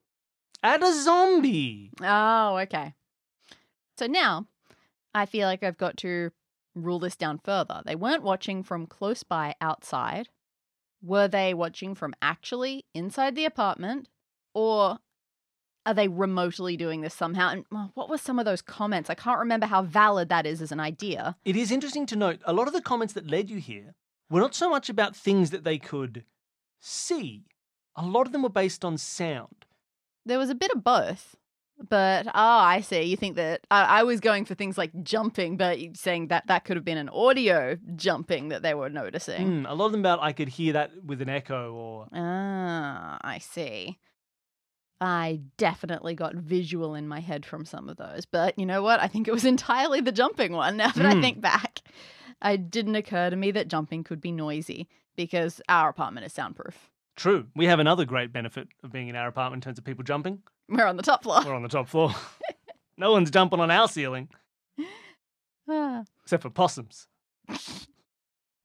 At 0.66 0.82
a 0.82 0.92
zombie. 0.92 1.92
Oh, 2.02 2.56
okay. 2.62 2.92
So 3.96 4.08
now 4.08 4.48
I 5.14 5.24
feel 5.24 5.46
like 5.46 5.62
I've 5.62 5.78
got 5.78 5.96
to 5.98 6.32
rule 6.74 6.98
this 6.98 7.14
down 7.14 7.38
further. 7.38 7.82
They 7.86 7.94
weren't 7.94 8.24
watching 8.24 8.64
from 8.64 8.88
close 8.88 9.22
by 9.22 9.54
outside. 9.60 10.28
Were 11.00 11.28
they 11.28 11.54
watching 11.54 11.94
from 11.94 12.14
actually 12.20 12.84
inside 12.94 13.36
the 13.36 13.44
apartment? 13.44 14.08
Or 14.54 14.98
are 15.86 15.94
they 15.94 16.08
remotely 16.08 16.76
doing 16.76 17.00
this 17.00 17.14
somehow? 17.14 17.50
And 17.50 17.64
what 17.94 18.10
were 18.10 18.18
some 18.18 18.40
of 18.40 18.44
those 18.44 18.60
comments? 18.60 19.08
I 19.08 19.14
can't 19.14 19.38
remember 19.38 19.66
how 19.66 19.82
valid 19.82 20.28
that 20.30 20.46
is 20.46 20.60
as 20.60 20.72
an 20.72 20.80
idea. 20.80 21.36
It 21.44 21.54
is 21.54 21.70
interesting 21.70 22.06
to 22.06 22.16
note 22.16 22.40
a 22.44 22.52
lot 22.52 22.66
of 22.66 22.72
the 22.72 22.82
comments 22.82 23.14
that 23.14 23.30
led 23.30 23.50
you 23.50 23.58
here 23.58 23.94
were 24.28 24.40
not 24.40 24.56
so 24.56 24.68
much 24.68 24.88
about 24.88 25.14
things 25.14 25.50
that 25.50 25.62
they 25.62 25.78
could 25.78 26.24
see. 26.80 27.44
A 27.94 28.04
lot 28.04 28.26
of 28.26 28.32
them 28.32 28.42
were 28.42 28.48
based 28.48 28.84
on 28.84 28.98
sound. 28.98 29.65
There 30.26 30.38
was 30.38 30.50
a 30.50 30.54
bit 30.54 30.70
of 30.72 30.84
both. 30.84 31.34
But 31.90 32.26
oh, 32.28 32.30
I 32.34 32.80
see. 32.80 33.02
You 33.02 33.16
think 33.18 33.36
that 33.36 33.66
I, 33.70 34.00
I 34.00 34.02
was 34.04 34.20
going 34.20 34.46
for 34.46 34.54
things 34.54 34.78
like 34.78 34.92
jumping, 35.02 35.56
but 35.58 35.78
you're 35.78 35.92
saying 35.94 36.28
that 36.28 36.46
that 36.46 36.64
could 36.64 36.76
have 36.76 36.86
been 36.86 36.96
an 36.96 37.10
audio 37.10 37.76
jumping 37.96 38.48
that 38.48 38.62
they 38.62 38.72
were 38.72 38.88
noticing. 38.88 39.46
Mm, 39.64 39.70
a 39.70 39.74
lot 39.74 39.86
of 39.86 39.92
them 39.92 40.00
about 40.00 40.22
I 40.22 40.32
could 40.32 40.48
hear 40.48 40.72
that 40.72 40.90
with 41.04 41.20
an 41.20 41.28
echo 41.28 41.74
or 41.74 42.08
Ah, 42.14 43.18
I 43.22 43.38
see. 43.38 43.98
I 45.00 45.40
definitely 45.58 46.14
got 46.14 46.34
visual 46.34 46.94
in 46.94 47.06
my 47.06 47.20
head 47.20 47.44
from 47.44 47.66
some 47.66 47.88
of 47.90 47.98
those, 47.98 48.24
but 48.24 48.58
you 48.58 48.64
know 48.64 48.82
what? 48.82 49.00
I 49.00 49.08
think 49.08 49.28
it 49.28 49.32
was 49.34 49.44
entirely 49.54 50.00
the 50.00 50.12
jumping 50.12 50.52
one. 50.52 50.78
Now 50.78 50.90
that 50.92 51.04
I 51.04 51.14
Mm. 51.14 51.20
think 51.20 51.40
back, 51.42 51.80
it 52.42 52.70
didn't 52.70 52.94
occur 52.96 53.28
to 53.28 53.36
me 53.36 53.50
that 53.50 53.68
jumping 53.68 54.02
could 54.04 54.20
be 54.22 54.32
noisy 54.32 54.88
because 55.14 55.60
our 55.68 55.90
apartment 55.90 56.24
is 56.24 56.32
soundproof. 56.32 56.90
True. 57.16 57.46
We 57.56 57.66
have 57.66 57.80
another 57.80 58.04
great 58.04 58.32
benefit 58.32 58.68
of 58.84 58.92
being 58.92 59.08
in 59.08 59.16
our 59.16 59.26
apartment 59.26 59.64
in 59.64 59.68
terms 59.68 59.78
of 59.78 59.84
people 59.84 60.04
jumping. 60.04 60.40
We're 60.68 60.86
on 60.86 60.96
the 60.96 61.02
top 61.02 61.22
floor. 61.22 61.42
We're 61.44 61.54
on 61.54 61.62
the 61.62 61.68
top 61.68 61.88
floor. 61.88 62.14
no 62.98 63.12
one's 63.12 63.30
jumping 63.30 63.60
on 63.60 63.70
our 63.70 63.88
ceiling 63.88 64.28
except 66.22 66.42
for 66.42 66.50
possums 66.50 67.06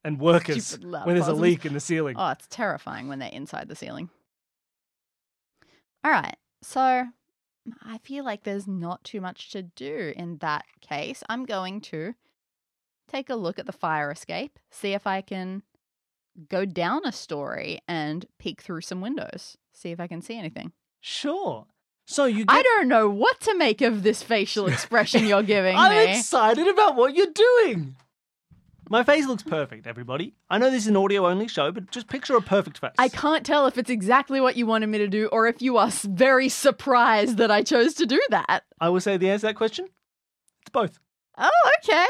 and 0.03 0.19
workers 0.19 0.77
when 0.79 1.15
there's 1.15 1.27
a 1.27 1.33
leak 1.33 1.65
in 1.65 1.73
the 1.73 1.79
ceiling. 1.79 2.15
Oh, 2.17 2.29
it's 2.29 2.47
terrifying 2.47 3.07
when 3.07 3.19
they're 3.19 3.29
inside 3.29 3.67
the 3.67 3.75
ceiling. 3.75 4.09
All 6.03 6.11
right. 6.11 6.37
So 6.61 7.05
I 7.83 7.97
feel 7.99 8.25
like 8.25 8.43
there's 8.43 8.67
not 8.67 9.03
too 9.03 9.21
much 9.21 9.51
to 9.51 9.61
do 9.61 10.13
in 10.15 10.37
that 10.37 10.65
case. 10.81 11.23
I'm 11.29 11.45
going 11.45 11.81
to 11.81 12.15
take 13.07 13.29
a 13.29 13.35
look 13.35 13.59
at 13.59 13.65
the 13.65 13.71
fire 13.71 14.11
escape, 14.11 14.57
see 14.69 14.93
if 14.93 15.05
I 15.05 15.21
can 15.21 15.63
go 16.49 16.65
down 16.65 17.01
a 17.05 17.11
story 17.11 17.79
and 17.87 18.25
peek 18.39 18.61
through 18.61 18.81
some 18.81 19.01
windows, 19.01 19.57
see 19.73 19.91
if 19.91 19.99
I 19.99 20.07
can 20.07 20.21
see 20.21 20.37
anything. 20.37 20.71
Sure. 20.99 21.65
So 22.05 22.25
you 22.25 22.45
I 22.47 22.61
don't 22.61 22.87
know 22.87 23.09
what 23.09 23.39
to 23.41 23.57
make 23.57 23.81
of 23.81 24.03
this 24.03 24.21
facial 24.23 24.67
expression 24.73 25.25
you're 25.25 25.43
giving 25.43 25.75
I'm 25.77 25.91
me. 25.91 26.17
excited 26.17 26.67
about 26.67 26.95
what 26.95 27.15
you're 27.15 27.27
doing. 27.27 27.95
My 28.89 29.03
face 29.03 29.25
looks 29.25 29.43
perfect, 29.43 29.87
everybody. 29.87 30.33
I 30.49 30.57
know 30.57 30.69
this 30.69 30.83
is 30.83 30.89
an 30.89 30.97
audio 30.97 31.25
only 31.25 31.47
show, 31.47 31.71
but 31.71 31.91
just 31.91 32.09
picture 32.09 32.35
a 32.35 32.41
perfect 32.41 32.77
face. 32.79 32.91
I 32.97 33.07
can't 33.07 33.45
tell 33.45 33.65
if 33.65 33.77
it's 33.77 33.89
exactly 33.89 34.41
what 34.41 34.57
you 34.57 34.65
wanted 34.65 34.87
me 34.87 34.97
to 34.97 35.07
do 35.07 35.27
or 35.27 35.47
if 35.47 35.61
you 35.61 35.77
are 35.77 35.89
very 36.03 36.49
surprised 36.49 37.37
that 37.37 37.49
I 37.49 37.63
chose 37.63 37.93
to 37.95 38.05
do 38.05 38.21
that. 38.31 38.63
I 38.81 38.89
will 38.89 38.99
say 38.99 39.15
the 39.15 39.29
answer 39.29 39.47
to 39.47 39.47
that 39.47 39.55
question. 39.55 39.85
It's 40.63 40.71
both. 40.73 40.99
Oh, 41.37 41.49
okay. 41.81 42.07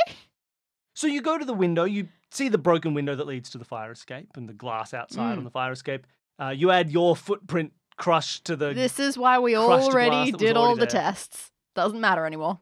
So 0.95 1.05
you 1.05 1.21
go 1.21 1.37
to 1.37 1.45
the 1.45 1.53
window, 1.53 1.83
you 1.83 2.07
see 2.31 2.47
the 2.49 2.57
broken 2.57 2.93
window 2.93 3.15
that 3.15 3.27
leads 3.27 3.49
to 3.51 3.57
the 3.57 3.65
fire 3.65 3.91
escape 3.91 4.29
and 4.35 4.47
the 4.49 4.53
glass 4.53 4.93
outside 4.93 5.35
Mm. 5.35 5.39
on 5.39 5.43
the 5.43 5.49
fire 5.51 5.71
escape. 5.71 6.07
Uh, 6.39 6.49
you 6.49 6.71
add 6.71 6.89
your 6.91 7.15
footprint 7.15 7.73
crushed 7.97 8.45
to 8.45 8.55
the. 8.55 8.73
This 8.73 8.99
is 8.99 9.17
why 9.17 9.37
we 9.39 9.55
already 9.55 10.31
did 10.31 10.57
all 10.57 10.75
the 10.75 10.81
there. 10.81 10.87
tests. 10.87 11.51
Doesn't 11.75 12.01
matter 12.01 12.25
anymore. 12.25 12.59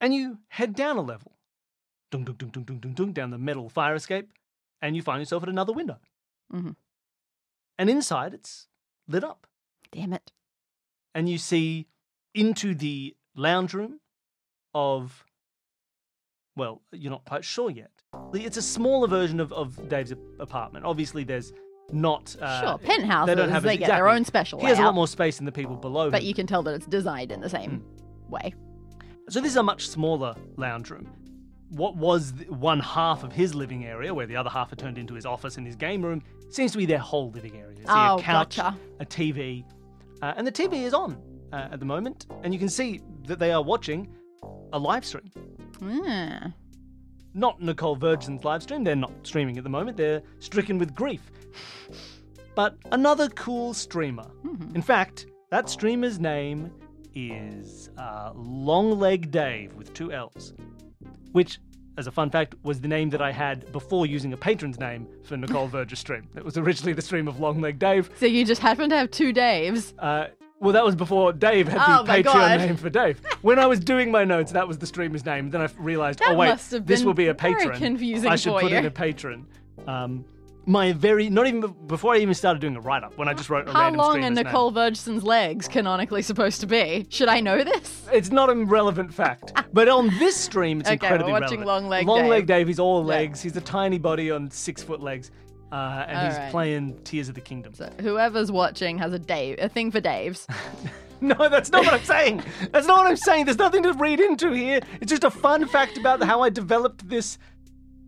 and 0.00 0.14
you 0.14 0.38
head 0.48 0.74
down 0.76 0.96
a 0.96 1.02
level. 1.02 1.36
Dung, 2.12 2.24
dung, 2.24 2.36
dung, 2.36 2.50
dung, 2.50 2.64
dung, 2.64 2.78
dung, 2.78 2.92
dung, 2.94 3.12
down 3.12 3.30
the 3.30 3.38
metal 3.38 3.68
fire 3.68 3.94
escape, 3.96 4.32
and 4.80 4.94
you 4.94 5.02
find 5.02 5.20
yourself 5.20 5.42
at 5.42 5.48
another 5.48 5.72
window. 5.72 5.98
Mhm. 6.52 6.76
And 7.78 7.90
inside, 7.90 8.32
it's 8.32 8.68
lit 9.08 9.24
up. 9.24 9.46
Damn 9.90 10.12
it. 10.12 10.32
and 11.14 11.28
you 11.28 11.36
see 11.38 11.88
into 12.34 12.74
the 12.74 13.16
lounge 13.34 13.74
room 13.74 13.98
of 14.74 15.24
well 16.54 16.82
you're 16.92 17.10
not 17.10 17.24
quite 17.24 17.44
sure 17.44 17.70
yet 17.70 17.97
it's 18.34 18.56
a 18.56 18.62
smaller 18.62 19.06
version 19.08 19.40
of, 19.40 19.52
of 19.52 19.88
dave's 19.88 20.12
apartment 20.40 20.84
obviously 20.84 21.24
there's 21.24 21.52
not 21.90 22.34
uh, 22.42 22.60
sure, 22.60 22.78
penthouses, 22.78 23.26
they 23.26 23.34
they, 23.34 23.40
don't 23.40 23.50
have 23.50 23.64
as- 23.64 23.78
get 23.78 23.88
their 23.88 24.08
own 24.08 24.24
special 24.24 24.58
he 24.60 24.66
has 24.66 24.78
a 24.78 24.82
lot 24.82 24.94
more 24.94 25.08
space 25.08 25.36
than 25.36 25.46
the 25.46 25.52
people 25.52 25.76
below 25.76 26.10
but 26.10 26.22
him 26.22 26.28
you 26.28 26.34
can 26.34 26.46
tell 26.46 26.62
that 26.62 26.74
it's 26.74 26.86
designed 26.86 27.32
in 27.32 27.40
the 27.40 27.48
same 27.48 27.80
Hmm. 28.26 28.30
way. 28.30 28.54
so 29.28 29.40
this 29.40 29.52
is 29.52 29.56
a 29.56 29.62
much 29.62 29.88
smaller 29.88 30.34
lounge 30.56 30.90
room 30.90 31.08
what 31.70 31.96
was 31.96 32.32
one 32.48 32.80
half 32.80 33.24
of 33.24 33.32
his 33.32 33.54
living 33.54 33.84
area 33.86 34.12
where 34.12 34.26
the 34.26 34.36
other 34.36 34.48
half 34.50 34.70
had 34.70 34.78
turned 34.78 34.96
into 34.98 35.14
his 35.14 35.26
office 35.26 35.56
and 35.58 35.66
his 35.66 35.76
game 35.76 36.02
room 36.02 36.22
seems 36.50 36.72
to 36.72 36.78
be 36.78 36.86
their 36.86 36.98
whole 36.98 37.30
living 37.30 37.56
area 37.56 37.76
you 37.78 37.84
see 37.84 37.92
Oh, 37.92 38.16
a 38.18 38.22
couch 38.22 38.56
gotcha. 38.56 38.76
a 39.00 39.04
TV, 39.06 39.64
uh, 40.22 40.32
and 40.36 40.46
the 40.46 40.52
TV 40.52 40.84
is 40.84 40.94
on 40.94 41.16
uh, 41.52 41.68
at 41.72 41.78
the 41.78 41.84
moment, 41.86 42.26
and 42.42 42.52
you 42.54 42.58
can 42.58 42.68
see 42.70 43.00
that 43.26 43.38
they 43.38 43.52
are 43.52 43.62
watching 43.62 44.08
a 44.72 44.78
live 44.78 45.04
stream. 45.04 45.30
Hmm. 45.78 46.48
Not 47.34 47.60
Nicole 47.60 47.96
Virgin's 47.96 48.44
live 48.44 48.62
stream, 48.62 48.84
they're 48.84 48.96
not 48.96 49.12
streaming 49.22 49.58
at 49.58 49.64
the 49.64 49.70
moment, 49.70 49.96
they're 49.96 50.22
stricken 50.38 50.78
with 50.78 50.94
grief. 50.94 51.20
But 52.54 52.76
another 52.92 53.28
cool 53.30 53.74
streamer. 53.74 54.26
Mhm. 54.44 54.74
In 54.74 54.82
fact, 54.82 55.26
that 55.50 55.68
streamer's 55.70 56.18
name 56.18 56.70
is 57.14 57.90
uh, 57.96 58.32
Longleg 58.32 59.30
Dave 59.30 59.74
with 59.74 59.92
two 59.94 60.12
L's, 60.12 60.54
which, 61.32 61.58
as 61.96 62.06
a 62.06 62.12
fun 62.12 62.30
fact, 62.30 62.54
was 62.62 62.80
the 62.80 62.88
name 62.88 63.10
that 63.10 63.22
I 63.22 63.30
had 63.32 63.70
before 63.72 64.06
using 64.06 64.32
a 64.32 64.36
patron's 64.36 64.78
name 64.78 65.06
for 65.24 65.36
Nicole 65.36 65.66
Virgin's 65.76 66.00
stream. 66.00 66.28
That 66.34 66.44
was 66.44 66.56
originally 66.58 66.92
the 66.92 67.02
stream 67.02 67.28
of 67.28 67.36
Longleg 67.36 67.78
Dave. 67.78 68.10
So 68.16 68.26
you 68.26 68.44
just 68.44 68.60
happen 68.60 68.90
to 68.90 68.96
have 68.96 69.10
two 69.10 69.32
Daves. 69.32 69.94
Uh, 69.98 70.28
well, 70.60 70.72
that 70.72 70.84
was 70.84 70.94
before 70.96 71.32
Dave 71.32 71.68
had 71.68 71.80
Oh 71.80 72.02
the 72.04 72.12
Patreon 72.12 72.24
God. 72.24 72.58
name 72.60 72.76
for 72.76 72.90
Dave. 72.90 73.20
When 73.42 73.58
I 73.58 73.66
was 73.66 73.78
doing 73.80 74.10
my 74.10 74.24
notes, 74.24 74.52
that 74.52 74.66
was 74.66 74.78
the 74.78 74.86
streamer's 74.86 75.24
name. 75.24 75.50
Then 75.50 75.60
I 75.60 75.68
realized, 75.78 76.18
That 76.20 76.30
oh 76.30 76.34
wait, 76.34 76.58
this 76.86 77.04
will 77.04 77.14
be 77.14 77.28
a 77.28 77.34
very 77.34 77.54
patron. 77.54 77.78
confusing 77.78 78.30
I 78.30 78.36
should 78.36 78.54
put 78.54 78.72
in 78.72 78.84
a 78.86 78.90
patron. 78.90 79.46
Um, 79.86 80.24
my 80.66 80.92
very 80.92 81.30
not 81.30 81.46
even 81.46 81.74
before 81.86 82.12
I 82.14 82.18
even 82.18 82.34
started 82.34 82.60
doing 82.60 82.76
a 82.76 82.80
write 82.80 83.02
up 83.02 83.16
when 83.16 83.26
I 83.26 83.32
just 83.32 83.48
wrote 83.48 83.66
a 83.68 83.72
How 83.72 83.90
long 83.90 84.00
are 84.00 84.10
streamer's 84.12 84.34
name. 84.36 84.44
Nicole 84.44 84.70
Virgison's 84.70 85.22
legs 85.22 85.66
canonically 85.66 86.20
supposed 86.20 86.60
to 86.60 86.66
be? 86.66 87.06
Should 87.08 87.28
I 87.28 87.40
know 87.40 87.64
this? 87.64 88.06
It's 88.12 88.30
not 88.30 88.50
a 88.50 88.54
relevant 88.54 89.14
fact, 89.14 89.54
but 89.72 89.88
on 89.88 90.08
this 90.18 90.36
stream, 90.36 90.80
it's 90.80 90.90
Okay, 90.90 90.98
we're 91.08 91.14
incredibly 91.14 91.32
watching 91.32 91.60
relevant. 91.60 91.66
Long 91.68 91.88
Leg 91.88 92.06
Long 92.06 92.18
Dave. 92.22 92.28
Leg 92.30 92.46
Dave. 92.46 92.66
He's 92.66 92.78
all 92.78 93.00
Yeah. 93.00 93.06
legs. 93.08 93.40
He's 93.40 93.56
a 93.56 93.62
tiny 93.62 93.96
body 93.98 94.30
on 94.30 94.50
six 94.50 94.82
foot 94.82 95.00
legs, 95.00 95.30
uh, 95.72 96.04
and 96.08 96.26
he's 96.28 96.36
Alright. 96.36 96.50
playing 96.50 96.98
Tears 97.04 97.28
of 97.28 97.34
the 97.34 97.40
Kingdom. 97.40 97.74
So 97.74 97.90
whoever's 98.00 98.50
watching 98.50 98.98
has 98.98 99.12
a 99.12 99.18
Dave, 99.18 99.56
a 99.58 99.68
thing 99.68 99.90
for 99.90 100.00
Daves. 100.00 100.46
No, 101.20 101.48
that's 101.48 101.72
not 101.72 101.84
what 101.84 101.94
I'm 101.94 102.04
saying. 102.04 102.44
That's 102.70 102.86
not 102.86 102.98
what 102.98 103.08
I'm 103.08 103.16
saying. 103.16 103.46
There's 103.46 103.58
nothing 103.58 103.82
to 103.82 103.92
read 103.94 104.20
into 104.20 104.52
here. 104.52 104.80
It's 105.00 105.10
just 105.10 105.24
a 105.24 105.30
fun 105.30 105.66
fact 105.66 105.98
about 105.98 106.22
how 106.22 106.42
I 106.42 106.48
developed 106.48 107.08
this. 107.08 107.38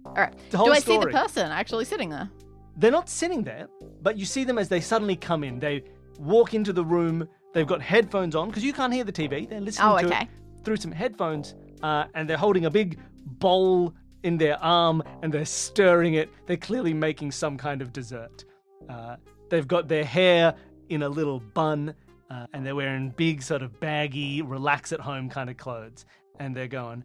All 0.06 0.12
right. 0.14 0.32
Whole 0.54 0.66
Do 0.66 0.72
I 0.72 0.78
see 0.78 0.96
the 0.96 1.08
person 1.08 1.50
actually 1.50 1.86
sitting 1.86 2.10
there? 2.10 2.30
They're 2.76 2.92
not 2.92 3.08
sitting 3.08 3.42
there, 3.42 3.66
but 4.00 4.16
you 4.16 4.24
see 4.24 4.44
them 4.44 4.58
as 4.58 4.68
they 4.68 4.80
suddenly 4.80 5.16
come 5.16 5.42
in. 5.42 5.58
They 5.58 5.82
walk 6.18 6.54
into 6.54 6.72
the 6.72 6.84
room. 6.84 7.28
They've 7.52 7.66
got 7.66 7.82
headphones 7.82 8.36
on 8.36 8.48
because 8.48 8.64
you 8.64 8.72
can't 8.72 8.92
hear 8.92 9.02
the 9.04 9.12
TV. 9.12 9.48
They're 9.48 9.60
listening 9.60 9.88
Oh, 9.88 9.98
to 9.98 10.22
it 10.22 10.28
through 10.64 10.76
some 10.76 10.92
headphones, 10.92 11.56
uh, 11.82 12.04
and 12.14 12.30
they're 12.30 12.36
holding 12.36 12.66
a 12.66 12.70
big 12.70 12.98
bowl 13.24 13.92
in 14.22 14.38
their 14.38 14.62
arm 14.62 15.02
and 15.22 15.32
they're 15.32 15.44
stirring 15.44 16.14
it. 16.14 16.30
They're 16.46 16.56
clearly 16.56 16.94
making 16.94 17.32
some 17.32 17.56
kind 17.56 17.82
of 17.82 17.92
dessert. 17.92 18.44
Uh, 18.88 19.16
they've 19.48 19.68
got 19.68 19.88
their 19.88 20.04
hair 20.04 20.54
in 20.88 21.02
a 21.02 21.08
little 21.08 21.40
bun, 21.40 21.94
uh, 22.30 22.46
and 22.52 22.64
they're 22.64 22.74
wearing 22.74 23.10
big, 23.10 23.42
sort 23.42 23.62
of 23.62 23.78
baggy, 23.80 24.42
relax 24.42 24.92
at 24.92 25.00
home 25.00 25.28
kind 25.28 25.50
of 25.50 25.56
clothes. 25.56 26.04
And 26.38 26.56
they're 26.56 26.68
going. 26.68 27.04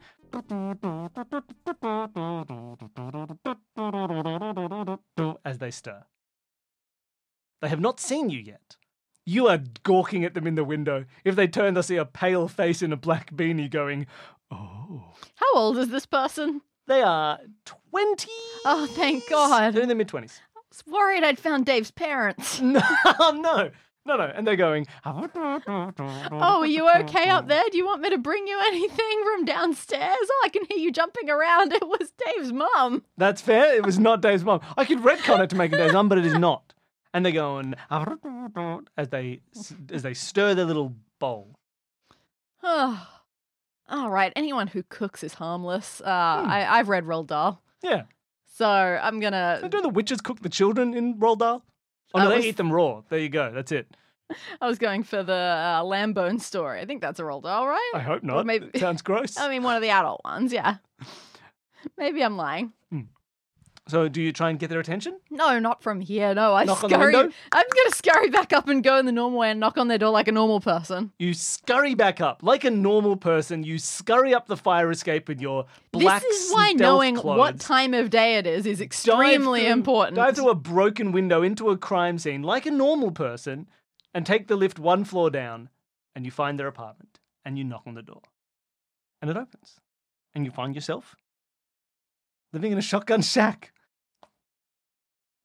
As 5.45 5.57
they 5.57 5.71
stir. 5.71 6.03
They 7.61 7.69
have 7.69 7.79
not 7.79 7.99
seen 7.99 8.29
you 8.29 8.39
yet. 8.39 8.77
You 9.25 9.47
are 9.47 9.59
gawking 9.83 10.23
at 10.23 10.35
them 10.35 10.45
in 10.45 10.55
the 10.55 10.63
window. 10.63 11.05
If 11.23 11.35
they 11.35 11.47
turn, 11.47 11.73
they'll 11.73 11.83
see 11.83 11.95
a 11.95 12.05
pale 12.05 12.47
face 12.47 12.81
in 12.81 12.93
a 12.93 12.97
black 12.97 13.33
beanie 13.33 13.69
going, 13.69 14.05
Oh. 14.51 15.13
How 15.35 15.55
old 15.55 15.77
is 15.77 15.89
this 15.89 16.05
person? 16.05 16.61
They 16.87 17.01
are 17.01 17.39
20. 17.65 18.27
Oh, 18.65 18.87
thank 18.87 19.27
God. 19.29 19.73
They're 19.73 19.81
in 19.81 19.87
their 19.89 19.97
mid 19.97 20.07
20s. 20.07 20.39
I 20.55 20.59
was 20.69 20.83
worried 20.87 21.23
I'd 21.23 21.39
found 21.39 21.65
Dave's 21.65 21.91
parents. 21.91 22.61
No, 22.61 22.81
no, 23.31 23.71
no, 24.05 24.17
no. 24.17 24.31
And 24.35 24.45
they're 24.45 24.55
going, 24.55 24.85
Oh, 25.03 26.59
are 26.61 26.65
you 26.67 26.87
okay 26.99 27.29
up 27.29 27.47
there? 27.47 27.63
Do 27.71 27.77
you 27.77 27.85
want 27.87 28.01
me 28.01 28.11
to 28.11 28.19
bring 28.19 28.45
you 28.47 28.59
anything 28.67 29.23
from 29.23 29.45
downstairs? 29.45 30.15
Oh, 30.21 30.41
I 30.45 30.49
can 30.49 30.63
hear 30.69 30.77
you 30.77 30.91
jumping 30.91 31.29
around. 31.29 31.73
It 31.81 31.87
was 31.87 32.11
Dave's 32.23 32.53
mum. 32.53 33.03
That's 33.17 33.41
fair. 33.41 33.75
It 33.75 33.83
was 33.85 33.97
not 33.97 34.21
Dave's 34.21 34.43
mom. 34.43 34.61
I 34.77 34.85
could 34.85 34.99
retcon 34.99 35.39
it 35.43 35.49
to 35.49 35.55
make 35.55 35.73
it 35.73 35.77
Dave's 35.77 35.93
mom, 35.93 36.07
but 36.09 36.19
it 36.19 36.25
is 36.25 36.37
not. 36.37 36.73
And 37.15 37.25
they're 37.25 37.31
going 37.31 37.73
as 37.89 39.09
they 39.09 39.41
as 39.91 40.03
they 40.03 40.13
stir 40.13 40.53
their 40.53 40.65
little 40.65 40.93
bowl. 41.19 41.55
Oh, 42.67 43.07
All 43.89 44.09
right. 44.09 44.33
Anyone 44.35 44.67
who 44.67 44.83
cooks 44.83 45.23
is 45.23 45.33
harmless. 45.35 46.01
Uh, 46.01 46.41
Hmm. 46.43 46.49
I, 46.49 46.67
I've 46.79 46.89
read 46.89 47.05
Roald 47.05 47.27
Dahl, 47.27 47.61
Yeah. 47.83 48.03
so 48.55 48.65
I'm 48.67 49.19
gonna. 49.19 49.59
Don't 49.69 49.83
the 49.83 49.89
witches 49.89 50.21
cook 50.21 50.41
the 50.41 50.49
children 50.49 50.93
in 50.93 51.15
Roald 51.19 51.39
Dahl? 51.39 51.63
Oh 52.13 52.19
no, 52.19 52.25
Uh, 52.25 52.29
they 52.39 52.47
eat 52.49 52.57
them 52.57 52.71
raw. 52.71 53.01
There 53.09 53.19
you 53.19 53.29
go. 53.29 53.51
That's 53.51 53.71
it. 53.71 53.95
I 54.61 54.67
was 54.67 54.79
going 54.79 55.03
for 55.03 55.21
the 55.21 55.33
uh, 55.33 55.83
Lambone 55.83 56.41
story. 56.41 56.79
I 56.81 56.85
think 56.85 57.01
that's 57.01 57.19
a 57.19 57.23
Roald 57.23 57.43
Dahl, 57.43 57.67
right? 57.67 57.91
I 57.93 57.99
hope 57.99 58.23
Or 58.23 58.25
not. 58.25 58.45
maybe- 58.45 58.69
It 58.73 58.79
sounds 58.79 59.01
gross. 59.03 59.37
I 59.39 59.49
mean, 59.49 59.61
one 59.63 59.75
of 59.75 59.81
the 59.83 59.89
adult 59.89 60.21
ones. 60.25 60.51
Yeah. 60.51 60.77
Maybe 61.97 62.23
I'm 62.23 62.35
lying. 62.37 62.73
So 63.87 64.07
do 64.07 64.19
you 64.19 64.31
try 64.31 64.49
and 64.49 64.57
get 64.57 64.71
their 64.71 64.79
attention? 64.79 65.19
No, 65.29 65.59
not 65.59 65.83
from 65.83 66.01
here. 66.01 66.33
No, 66.33 66.55
I 66.55 66.63
Knock 66.63 66.79
scurry. 66.79 67.15
I'm 67.15 67.31
gonna 67.51 67.91
scurry 67.93 68.31
back 68.31 68.51
up 68.51 68.67
and 68.67 68.83
go 68.83 68.97
in 68.97 69.05
the 69.05 69.11
normal 69.11 69.37
way 69.37 69.51
and 69.51 69.59
knock 69.59 69.77
on 69.77 69.87
their 69.89 69.99
door 69.99 70.09
like 70.09 70.27
a 70.27 70.31
normal 70.31 70.59
person. 70.59 71.11
You 71.19 71.35
scurry 71.35 71.93
back 71.93 72.19
up 72.19 72.41
like 72.41 72.63
a 72.63 72.71
normal 72.71 73.15
person. 73.15 73.63
You 73.63 73.77
scurry 73.77 74.33
up 74.33 74.47
the 74.47 74.57
fire 74.57 74.89
escape 74.89 75.29
in 75.29 75.37
your 75.39 75.67
black 75.91 76.23
this 76.23 76.33
is 76.47 76.51
why 76.53 76.71
knowing 76.71 77.15
clothes. 77.15 77.37
what 77.37 77.59
time 77.59 77.93
of 77.93 78.09
day 78.09 78.37
it 78.37 78.47
is 78.47 78.65
is 78.65 78.79
Dive 78.79 78.85
extremely 78.85 79.61
through- 79.61 79.71
important. 79.71 80.15
Dive 80.15 80.35
through 80.35 80.49
a 80.49 80.55
broken 80.55 81.11
window 81.11 81.43
into 81.43 81.69
a 81.69 81.77
crime 81.77 82.17
scene 82.17 82.41
like 82.41 82.65
a 82.65 82.71
normal 82.71 83.11
person 83.11 83.67
and 84.15 84.25
take 84.25 84.47
the 84.47 84.55
lift 84.55 84.79
one 84.79 85.03
floor 85.03 85.29
down 85.29 85.69
and 86.15 86.25
you 86.25 86.31
find 86.31 86.59
their 86.59 86.67
apartment 86.67 87.19
and 87.45 87.55
you 87.55 87.63
knock 87.63 87.83
on 87.85 87.93
the 87.93 88.01
door. 88.01 88.21
And 89.21 89.29
it 89.29 89.37
opens. 89.37 89.79
And 90.33 90.43
you 90.43 90.49
find 90.49 90.73
yourself 90.73 91.15
living 92.51 92.71
in 92.71 92.79
a 92.79 92.81
shotgun 92.81 93.21
shack. 93.21 93.71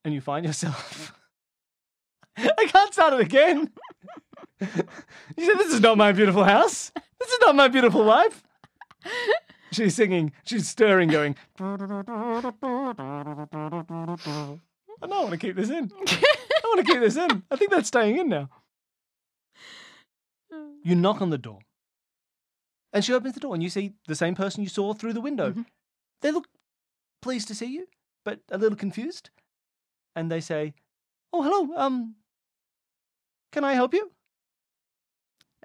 And 0.05 0.15
you 0.15 0.21
find 0.21 0.45
yourself. 0.47 1.13
I 2.37 2.67
can't 2.67 2.93
start 2.93 3.15
it 3.15 3.21
again. 3.21 3.71
you 4.61 4.67
said, 4.67 5.59
This 5.59 5.73
is 5.75 5.81
not 5.81 5.99
my 5.99 6.13
beautiful 6.13 6.45
house. 6.45 6.93
This 7.19 7.31
is 7.31 7.39
not 7.41 7.55
my 7.55 7.69
beautiful 7.69 8.05
wife. 8.05 8.43
She's 9.73 9.95
singing, 9.95 10.33
she's 10.45 10.69
stirring, 10.69 11.09
going. 11.09 11.37
I 11.59 11.77
don't 15.07 15.11
want 15.11 15.31
to 15.31 15.39
keep 15.39 15.57
this 15.57 15.71
in. 15.71 15.91
I 15.95 16.61
want 16.65 16.85
to 16.87 16.93
keep 16.93 17.01
this 17.01 17.17
in. 17.17 17.43
I 17.51 17.57
think 17.57 17.71
that's 17.71 17.89
staying 17.89 18.19
in 18.19 18.29
now. 18.29 18.49
You 20.83 20.95
knock 20.95 21.21
on 21.23 21.31
the 21.31 21.39
door. 21.39 21.61
And 22.93 23.05
she 23.05 23.13
opens 23.13 23.35
the 23.35 23.41
door, 23.41 23.55
and 23.55 23.63
you 23.63 23.71
see 23.71 23.93
the 24.09 24.15
same 24.17 24.35
person 24.35 24.63
you 24.63 24.69
saw 24.69 24.93
through 24.93 25.13
the 25.13 25.21
window. 25.21 25.53
Mhm. 25.53 25.67
They 26.23 26.33
look 26.33 26.49
pleased 27.23 27.47
to 27.49 27.55
see 27.55 27.67
you, 27.67 27.87
but 28.25 28.41
a 28.51 28.59
little 28.59 28.77
confused. 28.77 29.31
And 30.17 30.31
they 30.31 30.41
say, 30.41 30.75
Oh, 31.33 31.43
hello. 31.43 31.77
Um, 31.77 32.17
can 33.53 33.65
I 33.65 33.75
help 33.75 33.95
you? 33.95 34.11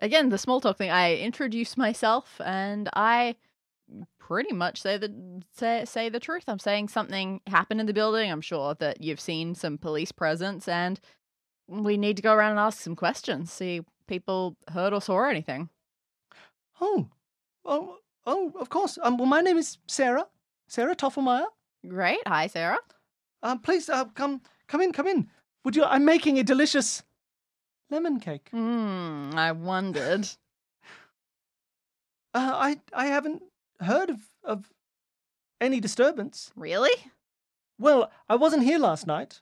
Again, 0.01 0.29
the 0.29 0.37
small 0.37 0.61
talk 0.61 0.77
thing. 0.77 0.91
I 0.91 1.15
introduce 1.15 1.77
myself 1.77 2.39
and 2.43 2.89
I 2.93 3.35
pretty 4.19 4.53
much 4.53 4.81
say 4.81 4.97
the 4.97 5.41
say 5.55 5.85
say 5.85 6.09
the 6.09 6.19
truth. 6.19 6.43
I'm 6.47 6.59
saying 6.59 6.89
something 6.89 7.41
happened 7.47 7.79
in 7.79 7.85
the 7.85 7.93
building. 7.93 8.31
I'm 8.31 8.41
sure 8.41 8.75
that 8.75 9.01
you've 9.01 9.19
seen 9.19 9.55
some 9.55 9.77
police 9.77 10.11
presence 10.11 10.67
and 10.67 10.99
we 11.67 11.97
need 11.97 12.17
to 12.17 12.23
go 12.23 12.33
around 12.33 12.51
and 12.51 12.59
ask 12.59 12.81
some 12.81 12.95
questions, 12.95 13.51
see 13.51 13.77
if 13.77 13.85
people 14.07 14.57
heard 14.69 14.93
or 14.93 15.01
saw 15.01 15.27
anything. 15.29 15.69
Oh, 16.81 17.07
oh, 17.63 17.97
oh, 18.25 18.51
of 18.59 18.69
course. 18.69 18.99
Um, 19.01 19.17
well, 19.17 19.27
my 19.27 19.41
name 19.41 19.57
is 19.57 19.77
Sarah. 19.87 20.27
Sarah 20.67 20.95
Toffelmeyer. 20.95 21.45
Great. 21.87 22.19
Hi, 22.27 22.47
Sarah. 22.47 22.79
Um, 23.45 23.59
please, 23.59 23.89
uh, 23.89 24.05
come, 24.05 24.41
come 24.67 24.81
in, 24.81 24.91
come 24.91 25.07
in. 25.07 25.27
Would 25.63 25.75
you? 25.75 25.83
I'm 25.83 26.03
making 26.03 26.39
a 26.39 26.43
delicious 26.43 27.03
lemon 27.91 28.19
cake. 28.19 28.49
Hmm, 28.51 29.31
I 29.35 29.51
wondered. 29.51 30.27
Uh, 32.33 32.51
I, 32.53 32.81
I 32.91 33.05
haven't 33.05 33.43
heard 33.79 34.09
of 34.09 34.19
of 34.43 34.69
any 35.61 35.79
disturbance. 35.79 36.51
really? 36.57 36.91
Well, 37.79 38.11
I 38.27 38.35
wasn't 38.35 38.63
here 38.63 38.77
last 38.77 39.07
night. 39.07 39.39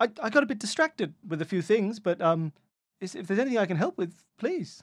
I, 0.00 0.08
I 0.22 0.30
got 0.30 0.42
a 0.42 0.46
bit 0.46 0.58
distracted 0.58 1.12
with 1.28 1.42
a 1.42 1.44
few 1.44 1.60
things, 1.60 2.00
but 2.00 2.22
um, 2.22 2.54
is, 3.02 3.14
if 3.14 3.26
there's 3.26 3.38
anything 3.38 3.58
I 3.58 3.66
can 3.66 3.76
help 3.76 3.98
with, 3.98 4.14
please. 4.38 4.82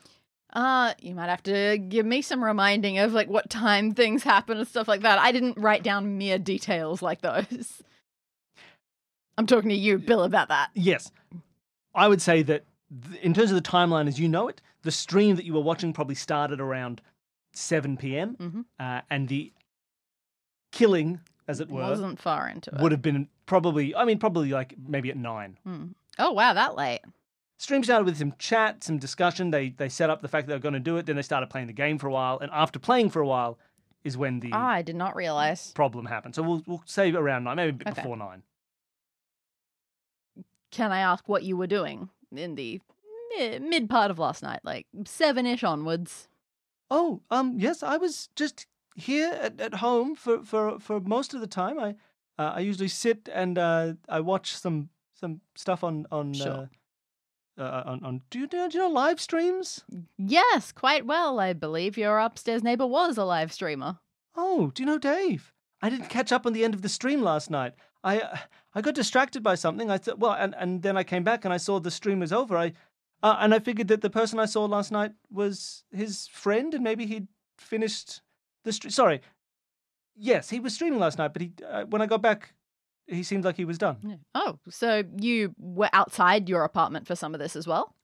Uh, 0.54 0.94
you 1.00 1.16
might 1.16 1.30
have 1.30 1.42
to 1.44 1.80
give 1.80 2.06
me 2.06 2.22
some 2.22 2.44
reminding 2.44 3.00
of 3.00 3.14
like 3.14 3.30
what 3.30 3.50
time 3.50 3.96
things 3.96 4.22
happen 4.22 4.60
and 4.60 4.68
stuff 4.68 4.88
like 4.88 5.02
that. 5.02 5.18
I 5.18 5.32
didn't 5.32 5.58
write 5.58 5.82
down 5.82 6.20
mere 6.20 6.38
details 6.38 7.02
like 7.02 7.22
those. 7.22 7.82
I'm 9.38 9.48
talking 9.48 9.70
to 9.70 9.76
you, 9.76 9.98
Bill, 9.98 10.24
about 10.24 10.50
that. 10.50 10.70
Yes, 10.74 11.12
I 11.96 12.08
would 12.08 12.22
say 12.22 12.44
that 12.44 12.66
th- 13.10 13.22
in 13.22 13.34
terms 13.34 13.52
of 13.52 13.56
the 13.56 13.68
timeline 13.70 14.08
as 14.08 14.20
you 14.20 14.28
know 14.30 14.48
it, 14.48 14.62
the 14.84 14.92
stream 14.92 15.36
that 15.38 15.46
you 15.46 15.54
were 15.54 15.62
watching 15.62 15.94
probably 15.94 16.16
started 16.16 16.60
around 16.62 17.02
7 17.54 17.98
p.m. 17.98 18.36
Mhm. 18.40 18.66
Uh, 18.80 19.02
and 19.10 19.28
the 19.30 19.52
killing, 20.72 21.20
as 21.48 21.60
it 21.60 21.70
were, 21.70 21.82
Wasn't 21.82 22.20
far 22.20 22.48
into 22.50 22.74
it. 22.74 22.82
would 22.82 22.92
have 22.92 23.02
been 23.02 23.28
probably, 23.46 23.96
I 23.96 24.06
mean, 24.06 24.20
probably 24.20 24.50
like 24.50 24.76
maybe 24.88 25.10
at 25.10 25.18
nine. 25.18 25.58
Hmm. 25.64 25.86
Oh 26.20 26.32
wow, 26.32 26.54
that 26.54 26.76
late. 26.76 27.02
Stream 27.58 27.84
started 27.84 28.06
with 28.06 28.18
some 28.18 28.34
chat, 28.38 28.84
some 28.84 28.98
discussion. 28.98 29.52
They 29.52 29.70
they 29.70 29.90
set 29.90 30.10
up 30.10 30.22
the 30.22 30.28
fact 30.28 30.48
that 30.48 30.52
they 30.54 30.58
were 30.58 30.62
going 30.62 30.74
to 30.74 30.80
do 30.80 30.98
it. 30.98 31.06
Then 31.06 31.16
they 31.16 31.22
started 31.22 31.50
playing 31.50 31.68
the 31.68 31.74
game 31.74 31.98
for 31.98 32.08
a 32.08 32.12
while, 32.12 32.38
and 32.40 32.52
after 32.52 32.78
playing 32.80 33.10
for 33.10 33.22
a 33.22 33.28
while, 33.28 33.58
is 34.04 34.18
when 34.18 34.40
the 34.42 34.50
Ah, 34.52 34.70
I 34.72 34.82
did 34.82 34.96
not 34.96 35.16
realize. 35.16 35.72
problem 35.72 36.06
happened. 36.06 36.36
So 36.36 36.44
we'll 36.44 36.62
we'll 36.68 36.84
say 36.86 37.12
around 37.14 37.46
nine, 37.46 37.56
maybe 37.56 37.70
a 37.70 37.74
bit 37.74 37.88
Okay. 37.90 38.02
before 38.02 38.18
nine. 38.18 38.44
Can 40.74 40.92
I 40.92 41.00
ask 41.00 41.30
what 41.30 41.44
you 41.44 41.56
were 41.56 41.68
doing 41.68 42.10
in 42.36 42.56
the 42.56 42.82
mi- 43.38 43.60
mid 43.60 43.90
part 43.90 44.10
of 44.12 44.18
last 44.18 44.42
night, 44.42 44.62
like 44.64 44.88
seven 45.06 45.46
ish 45.46 45.64
onwards? 45.64 46.28
Oh, 46.90 47.22
um, 47.30 47.56
yes, 47.60 47.84
I 47.84 47.98
was 47.98 48.30
just 48.36 48.66
here 48.96 49.30
at, 49.42 49.62
at 49.62 49.76
home 49.76 50.16
for, 50.16 50.44
for 50.44 50.80
for 50.80 51.00
most 51.00 51.34
of 51.34 51.42
the 51.42 51.48
time. 51.48 51.80
I 51.80 51.90
uh, 52.40 52.54
I 52.56 52.60
usually 52.62 52.88
sit 52.88 53.30
and 53.32 53.58
uh, 53.58 53.94
I 54.10 54.20
watch 54.20 54.56
some 54.56 54.90
some 55.14 55.42
stuff 55.56 55.84
on 55.84 56.06
on 56.12 56.34
Sure. 56.34 56.70
uh, 57.58 57.62
uh, 57.62 57.84
on 57.86 58.04
on. 58.04 58.22
Do 58.32 58.40
you, 58.40 58.48
do 58.48 58.58
you 58.58 58.80
know 58.80 58.90
live 58.90 59.22
streams? 59.22 59.84
Yes, 60.18 60.72
quite 60.72 61.06
well. 61.06 61.40
I 61.40 61.54
believe 61.54 61.98
your 62.00 62.18
upstairs 62.20 62.64
neighbor 62.64 62.88
was 62.88 63.18
a 63.18 63.26
live 63.26 63.54
streamer. 63.54 64.00
Oh, 64.36 64.72
do 64.74 64.82
you 64.82 64.88
know 64.88 64.98
Dave? 64.98 65.54
I 65.84 65.90
didn't 65.90 66.10
catch 66.10 66.32
up 66.32 66.46
on 66.48 66.54
the 66.54 66.64
end 66.64 66.74
of 66.74 66.82
the 66.82 66.90
stream 66.90 67.22
last 67.22 67.52
night. 67.52 67.74
I 68.04 68.20
uh, 68.22 68.38
I 68.76 68.82
got 68.82 68.96
distracted 68.96 69.44
by 69.44 69.56
something. 69.56 69.92
I 69.92 69.98
thought, 69.98 70.20
well, 70.20 70.34
and, 70.34 70.56
and 70.58 70.82
then 70.82 70.98
I 70.98 71.04
came 71.04 71.24
back 71.24 71.46
and 71.46 71.54
I 71.54 71.58
saw 71.58 71.80
the 71.80 71.92
stream 71.92 72.20
was 72.20 72.34
over. 72.34 72.58
I 72.58 72.74
uh, 73.22 73.38
and 73.40 73.54
I 73.54 73.60
figured 73.60 73.88
that 73.88 74.02
the 74.02 74.10
person 74.10 74.38
I 74.38 74.46
saw 74.46 74.66
last 74.66 74.92
night 74.92 75.14
was 75.32 75.86
his 75.92 76.28
friend, 76.28 76.74
and 76.74 76.84
maybe 76.84 77.06
he'd 77.06 77.28
finished 77.58 78.22
the 78.66 78.74
stream. 78.74 78.92
Sorry, 78.92 79.22
yes, 80.16 80.50
he 80.50 80.60
was 80.60 80.74
streaming 80.74 81.00
last 81.00 81.18
night, 81.18 81.32
but 81.32 81.42
he 81.42 81.54
uh, 81.66 81.86
when 81.86 82.02
I 82.02 82.06
got 82.06 82.22
back, 82.22 82.54
he 83.08 83.24
seemed 83.24 83.46
like 83.46 83.56
he 83.56 83.66
was 83.66 83.78
done. 83.78 83.98
Yeah. 84.04 84.16
Oh, 84.36 84.60
so 84.70 85.04
you 85.18 85.56
were 85.58 85.90
outside 85.94 86.50
your 86.50 86.64
apartment 86.64 87.08
for 87.08 87.16
some 87.16 87.34
of 87.34 87.40
this 87.40 87.56
as 87.56 87.66
well? 87.66 87.96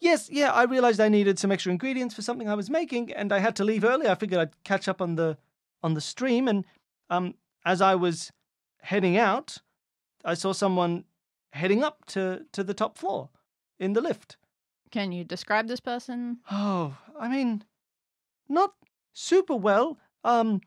Yes, 0.00 0.28
yeah, 0.30 0.52
I 0.52 0.62
realized 0.64 1.00
I 1.00 1.08
needed 1.08 1.38
some 1.38 1.50
extra 1.50 1.72
ingredients 1.72 2.14
for 2.14 2.22
something 2.22 2.48
I 2.48 2.54
was 2.54 2.70
making, 2.70 3.12
and 3.12 3.32
I 3.32 3.40
had 3.40 3.56
to 3.56 3.64
leave 3.64 3.84
early. 3.84 4.08
I 4.08 4.14
figured 4.14 4.40
I'd 4.40 4.64
catch 4.64 4.88
up 4.88 5.02
on 5.02 5.16
the 5.16 5.36
on 5.82 5.94
the 5.94 6.00
stream, 6.00 6.48
and 6.48 6.64
um, 7.10 7.34
as 7.64 7.80
I 7.80 7.94
was 7.94 8.32
heading 8.88 9.18
out, 9.18 9.58
I 10.24 10.32
saw 10.32 10.54
someone 10.54 11.04
heading 11.52 11.84
up 11.84 12.06
to 12.06 12.46
to 12.52 12.64
the 12.64 12.74
top 12.74 12.96
floor 12.96 13.28
in 13.78 13.92
the 13.92 14.00
lift. 14.00 14.38
Can 14.90 15.12
you 15.12 15.24
describe 15.24 15.68
this 15.68 15.80
person? 15.80 16.38
Oh, 16.50 16.96
I 17.18 17.28
mean, 17.28 17.64
not 18.48 18.72
super 19.12 19.54
well. 19.54 19.98
Um, 20.24 20.62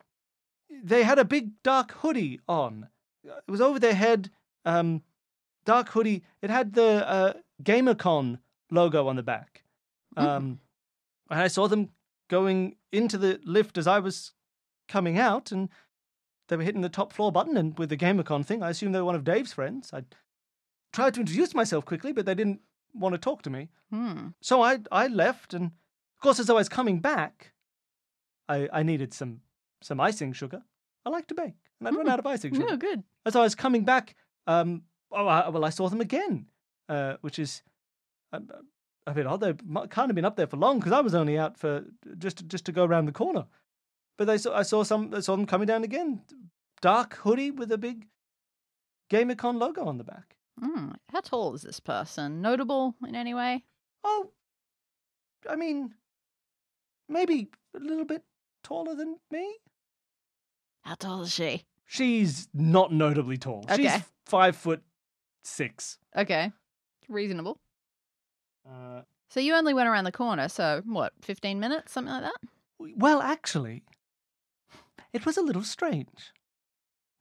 they 0.84 1.04
had 1.04 1.18
a 1.18 1.26
big 1.26 1.64
dark 1.64 1.92
hoodie 2.02 2.40
on. 2.48 2.88
It 3.24 3.52
was 3.52 3.62
over 3.62 3.80
their 3.80 3.96
head. 3.96 4.30
Um, 4.66 5.02
dark 5.66 5.90
hoodie. 5.90 6.24
It 6.44 6.52
had 6.52 6.74
the 6.74 7.10
uh, 7.10 7.34
GamerCon 7.64 8.38
logo 8.70 9.08
on 9.08 9.16
the 9.16 9.24
back. 9.24 9.64
Mm. 10.16 10.24
Um, 10.24 10.60
and 11.32 11.40
I 11.42 11.48
saw 11.48 11.68
them 11.68 11.90
going 12.30 12.76
into 12.92 13.18
the 13.18 13.40
lift 13.44 13.78
as 13.80 13.88
I 13.88 14.00
was 14.00 14.34
coming 14.88 15.18
out, 15.18 15.52
and 15.52 15.70
they 16.52 16.58
were 16.58 16.64
hitting 16.64 16.82
the 16.82 16.90
top 16.90 17.14
floor 17.14 17.32
button. 17.32 17.56
And 17.58 17.80
with 17.80 17.90
the 17.90 17.98
GamerCon 17.98 18.46
thing, 18.46 18.62
I 18.62 18.70
assumed 18.70 18.94
they 18.94 19.00
were 19.00 19.06
one 19.06 19.16
of 19.16 19.24
Dave's 19.24 19.54
friends. 19.54 19.90
I 19.94 20.04
tried 20.92 21.14
to 21.14 21.22
introduce 21.22 21.56
myself 21.56 21.86
quickly, 21.86 22.12
but 22.12 22.26
they 22.26 22.36
didn't 22.36 22.60
want 22.94 23.14
to 23.14 23.18
talk 23.18 23.42
to 23.44 23.50
me. 23.50 23.70
Hmm. 23.90 24.28
So 24.42 24.62
I 24.62 24.80
I 24.92 25.08
left, 25.08 25.54
and 25.54 25.66
of 25.68 26.22
course, 26.22 26.40
as 26.40 26.50
I 26.50 26.54
was 26.54 26.68
coming 26.70 27.00
back, 27.00 27.54
I 28.50 28.68
I 28.74 28.84
needed 28.84 29.14
some 29.14 29.42
some 29.82 30.00
icing 30.02 30.34
sugar. 30.34 30.62
I 31.06 31.10
like 31.10 31.28
to 31.28 31.34
bake, 31.36 31.56
and 31.80 31.88
I'd 31.88 31.96
run 31.96 32.06
Mm. 32.08 32.10
out 32.12 32.20
of 32.20 32.28
icing 32.28 32.54
sugar. 32.56 32.68
No, 32.68 32.78
good. 32.78 33.04
As 33.26 33.36
I 33.36 33.42
was 33.42 33.56
coming 33.56 33.86
back, 33.86 34.16
um, 34.48 34.84
oh, 35.12 35.26
I, 35.28 35.50
well, 35.50 35.64
I 35.66 35.70
saw 35.72 35.90
them 35.90 36.02
again, 36.02 36.48
uh, 36.90 37.16
which 37.22 37.40
is 37.40 37.64
a, 38.34 38.42
a 39.08 39.14
bit 39.14 39.26
odd. 39.26 39.40
They 39.42 39.54
can't 39.54 40.10
have 40.10 40.16
been 40.16 40.26
up 40.26 40.36
there 40.36 40.48
for 40.48 40.58
long 40.58 40.80
because 40.80 40.92
I 40.92 41.02
was 41.02 41.16
only 41.16 41.38
out 41.40 41.58
for 41.58 41.86
just 42.18 42.46
just 42.48 42.66
to 42.66 42.72
go 42.72 42.84
around 42.84 43.06
the 43.06 43.12
corner. 43.24 43.46
But 44.22 44.28
they 44.28 44.38
saw 44.38 44.56
I 44.56 44.62
saw 44.62 44.84
some 44.84 45.12
I 45.16 45.20
saw 45.20 45.36
them 45.36 45.48
coming 45.48 45.66
down 45.66 45.84
again, 45.84 46.22
dark 46.80 47.16
hoodie 47.16 47.50
with 47.50 47.72
a 47.72 47.78
big 47.80 48.06
GamerCon 49.10 49.58
logo 49.60 49.86
on 49.86 49.98
the 49.98 50.04
back. 50.04 50.36
Hmm. 50.64 50.92
How 51.10 51.22
tall 51.22 51.56
is 51.56 51.64
this 51.64 51.80
person? 51.80 52.40
Notable 52.40 52.94
in 53.08 53.16
any 53.16 53.34
way? 53.34 53.64
Oh, 54.04 54.30
I 55.50 55.56
mean, 55.56 55.96
maybe 57.10 57.48
a 57.76 57.80
little 57.80 58.06
bit 58.06 58.22
taller 58.64 58.94
than 58.94 59.18
me. 59.32 59.56
How 60.84 60.94
tall 60.94 61.24
is 61.24 61.34
she? 61.34 61.64
She's 61.88 62.48
not 62.54 62.94
notably 62.94 63.38
tall. 63.40 63.66
She's 63.76 63.88
Okay. 63.88 64.04
five 64.28 64.56
foot 64.56 64.84
six. 65.44 65.98
Okay. 66.16 66.52
Reasonable. 67.10 67.60
Uh, 68.70 69.02
So 69.30 69.40
you 69.40 69.56
only 69.56 69.74
went 69.74 69.90
around 69.90 70.04
the 70.04 70.12
corner, 70.12 70.48
so 70.48 70.84
what, 70.86 71.14
15 71.24 71.60
minutes, 71.60 71.92
something 71.94 72.14
like 72.14 72.22
that? 72.22 72.36
well, 72.98 73.22
actually, 73.22 73.84
it 75.14 75.26
was 75.26 75.38
a 75.38 75.42
little 75.42 75.64
strange. 75.64 76.34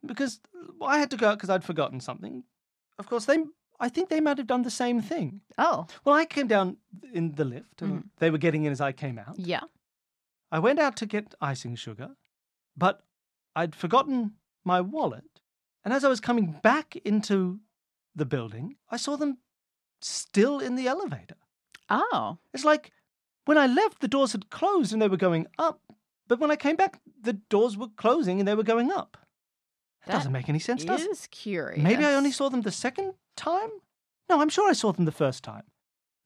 because 0.07 0.41
I 0.81 0.99
had 0.99 1.11
to 1.11 1.17
go 1.19 1.29
out 1.29 1.37
because 1.37 1.51
I'd 1.51 1.63
forgotten 1.65 2.01
something. 2.01 2.45
Of 2.99 3.07
course, 3.07 3.27
they. 3.27 3.39
I 3.79 3.89
think 3.91 4.09
they 4.09 4.21
might 4.21 4.39
have 4.39 4.47
done 4.47 4.63
the 4.63 4.71
same 4.71 5.01
thing. 5.03 5.43
Oh, 5.59 5.87
Well, 6.05 6.15
I 6.15 6.25
came 6.27 6.47
down 6.47 6.77
in 7.13 7.33
the 7.33 7.45
lift, 7.45 7.83
and 7.83 7.93
Mhm. 8.05 8.09
they 8.19 8.31
were 8.31 8.39
getting 8.39 8.65
in 8.65 8.73
as 8.73 8.81
I 8.81 8.93
came 8.93 9.19
out. 9.19 9.39
yeah. 9.39 9.65
I 10.53 10.59
went 10.59 10.79
out 10.79 10.97
to 10.97 11.07
get 11.07 11.35
icing 11.41 11.77
sugar, 11.77 12.17
but 12.77 13.05
I'd 13.55 13.75
forgotten 13.77 14.37
my 14.65 14.81
wallet. 14.81 15.41
And 15.85 15.93
as 15.95 16.03
I 16.05 16.09
was 16.09 16.21
coming 16.21 16.59
back 16.63 16.97
into 16.97 17.61
the 18.15 18.27
building, 18.27 18.77
I 18.91 18.97
saw 18.97 19.17
them 19.17 19.39
still 20.01 20.61
in 20.61 20.75
the 20.77 20.89
elevator. 20.89 21.37
Oh, 21.89 22.39
It's 22.55 22.65
like 22.65 22.93
when 23.45 23.59
I 23.59 23.67
left, 23.67 24.01
the 24.01 24.09
doors 24.09 24.33
had 24.33 24.51
closed 24.51 24.93
and 24.93 25.01
they 25.03 25.09
were 25.09 25.17
going 25.29 25.47
up. 25.59 25.81
But 26.31 26.39
when 26.39 26.53
I 26.53 26.57
came 26.57 26.77
back, 26.77 27.01
the 27.21 27.33
doors 27.33 27.77
were 27.77 27.89
closing 27.97 28.39
and 28.39 28.47
they 28.47 28.55
were 28.55 28.63
going 28.63 28.93
up. 28.93 29.17
That, 30.07 30.13
That 30.13 30.19
doesn't 30.19 30.33
make 30.33 30.49
any 30.49 30.61
sense, 30.61 30.85
does 30.85 31.03
it? 31.03 31.11
is 31.11 31.27
curious. 31.27 31.83
Maybe 31.83 32.05
I 32.05 32.15
only 32.15 32.31
saw 32.31 32.49
them 32.49 32.63
the 32.63 32.71
second 32.71 33.15
time? 33.37 33.71
No, 34.29 34.41
I'm 34.41 34.49
sure 34.49 34.71
I 34.71 34.75
saw 34.75 34.93
them 34.93 35.07
the 35.07 35.13
first 35.25 35.43
time. 35.43 35.65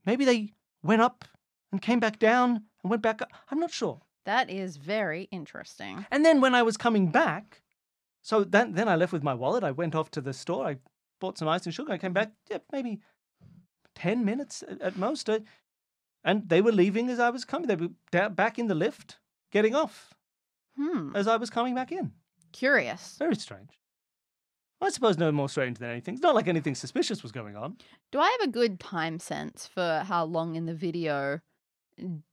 Maybe 0.05 0.27
they 0.27 0.53
went 0.83 1.01
up 1.01 1.25
and 1.73 1.81
came 1.81 2.01
back 2.01 2.19
down 2.19 2.65
and 2.83 2.91
went 2.91 3.01
back 3.01 3.23
up. 3.23 3.31
I'm 3.51 3.59
not 3.59 3.71
sure. 3.71 4.03
That 4.27 4.51
is 4.51 4.77
very 4.77 5.23
interesting. 5.31 6.05
And 6.11 6.23
then 6.23 6.43
when 6.43 6.55
I 6.55 6.63
was 6.63 6.77
coming 6.77 7.11
back, 7.11 7.63
so 8.21 8.45
then 8.45 8.75
then 8.75 8.89
I 8.89 8.97
left 8.97 9.13
with 9.13 9.23
my 9.23 9.35
wallet. 9.35 9.65
I 9.65 9.71
went 9.71 9.95
off 9.95 10.11
to 10.11 10.21
the 10.21 10.35
store. 10.35 10.67
I 10.67 10.77
bought 11.19 11.39
some 11.39 11.49
ice 11.49 11.65
and 11.65 11.75
sugar. 11.75 11.93
I 11.95 11.99
came 11.99 12.13
back, 12.13 12.33
yeah, 12.51 12.59
maybe 12.71 13.01
ten 13.95 14.23
minutes 14.23 14.63
at, 14.69 14.83
at 14.83 14.97
most. 14.99 15.31
And 16.23 16.49
they 16.51 16.61
were 16.61 16.73
leaving 16.73 17.09
as 17.09 17.19
I 17.19 17.31
was 17.31 17.47
coming. 17.47 17.69
They 17.69 17.77
were 17.77 18.29
back 18.29 18.59
in 18.59 18.67
the 18.67 18.75
lift, 18.75 19.19
getting 19.55 19.75
off 19.75 20.13
Hmm. 20.77 21.15
as 21.15 21.27
I 21.29 21.37
was 21.37 21.49
coming 21.51 21.75
back 21.75 21.93
in. 21.93 22.13
Curious. 22.53 23.17
Very 23.19 23.37
strange. 23.37 23.71
I 24.81 24.91
suppose 24.91 25.17
no 25.17 25.31
more 25.33 25.49
strange 25.49 25.79
than 25.79 25.89
anything. 25.89 26.15
It's 26.15 26.23
not 26.23 26.35
like 26.35 26.49
anything 26.49 26.75
suspicious 26.75 27.23
was 27.23 27.33
going 27.33 27.57
on. 27.57 27.79
Do 28.13 28.19
I 28.19 28.29
have 28.39 28.49
a 28.49 28.53
good 28.53 28.79
time 28.81 29.19
sense 29.21 29.67
for 29.67 30.03
how 30.07 30.25
long 30.25 30.57
in 30.57 30.67
the 30.67 30.75
video 30.75 31.41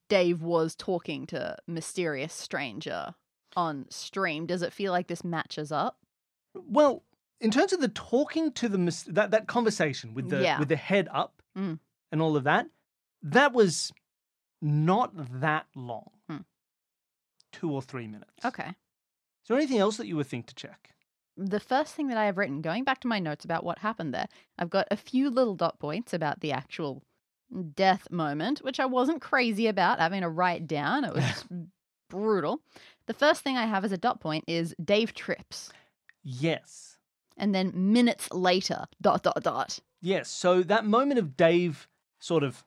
Dave 0.10 0.42
was 0.42 0.76
talking 0.76 1.28
to 1.28 1.56
mysterious 1.68 2.34
stranger 2.34 3.14
on 3.56 3.86
stream? 3.90 4.48
Does 4.48 4.64
it 4.64 4.74
feel 4.74 4.92
like 4.92 5.08
this 5.08 5.24
matches 5.24 5.72
up? 5.72 6.00
Well, 6.56 7.04
in 7.40 7.52
terms 7.52 7.72
of 7.74 7.80
the 7.80 7.88
talking 7.88 8.52
to 8.54 8.68
the 8.68 8.78
mis- 8.80 9.04
that 9.04 9.32
that 9.32 9.48
conversation 9.48 10.14
with 10.14 10.30
the 10.30 10.42
Yeah. 10.42 10.60
with 10.60 10.68
the 10.70 10.76
head 10.76 11.08
up 11.14 11.42
Mm. 11.58 11.80
and 12.12 12.22
all 12.22 12.36
of 12.36 12.44
that, 12.46 12.68
that 13.22 13.54
was 13.54 13.94
not 14.62 15.12
that 15.42 15.68
long. 15.76 16.10
Two 17.52 17.72
or 17.72 17.82
three 17.82 18.08
minutes. 18.08 18.46
Okay. 18.46 18.68
Is 18.70 19.48
there 19.48 19.58
anything 19.58 19.80
else 19.80 19.98
that 19.98 20.08
you 20.08 20.16
would 20.16 20.28
think 20.28 20.46
to 20.48 20.56
check? 20.56 20.92
The 21.38 21.60
first 21.60 21.96
thing 21.96 22.08
that 22.10 22.18
I 22.18 22.26
have 22.26 22.38
written, 22.38 22.62
going 22.62 22.84
back 22.84 23.00
to 23.02 23.08
my 23.08 23.20
notes 23.20 23.46
about 23.46 23.64
what 23.64 23.80
happened 23.80 24.14
there, 24.14 24.28
I've 24.60 24.70
got 24.70 24.88
a 24.92 24.98
few 24.98 25.30
little 25.30 25.56
dot 25.56 25.80
points 25.80 26.14
about 26.14 26.42
the 26.42 26.52
actual 26.52 27.04
death 27.76 28.10
moment, 28.12 28.60
which 28.60 28.80
I 28.80 28.86
wasn't 28.86 29.22
crazy 29.22 29.68
about 29.68 30.00
having 30.00 30.22
to 30.22 30.30
write 30.30 30.68
down. 30.68 31.04
It 31.04 31.14
was 31.14 31.46
brutal. 32.10 32.62
The 33.08 33.14
first 33.14 33.42
thing 33.42 33.58
I 33.58 33.66
have 33.66 33.84
as 33.84 33.92
a 33.92 33.98
dot 33.98 34.20
point 34.22 34.44
is 34.48 34.76
Dave 34.84 35.14
trips. 35.14 35.72
Yes. 36.24 36.98
And 37.38 37.56
then 37.56 37.72
minutes 37.74 38.32
later, 38.32 38.86
dot, 39.02 39.24
dot, 39.24 39.42
dot. 39.42 39.80
Yes. 40.02 40.30
So 40.30 40.62
that 40.64 40.86
moment 40.86 41.20
of 41.20 41.36
Dave 41.36 41.88
sort 42.20 42.44
of 42.44 42.64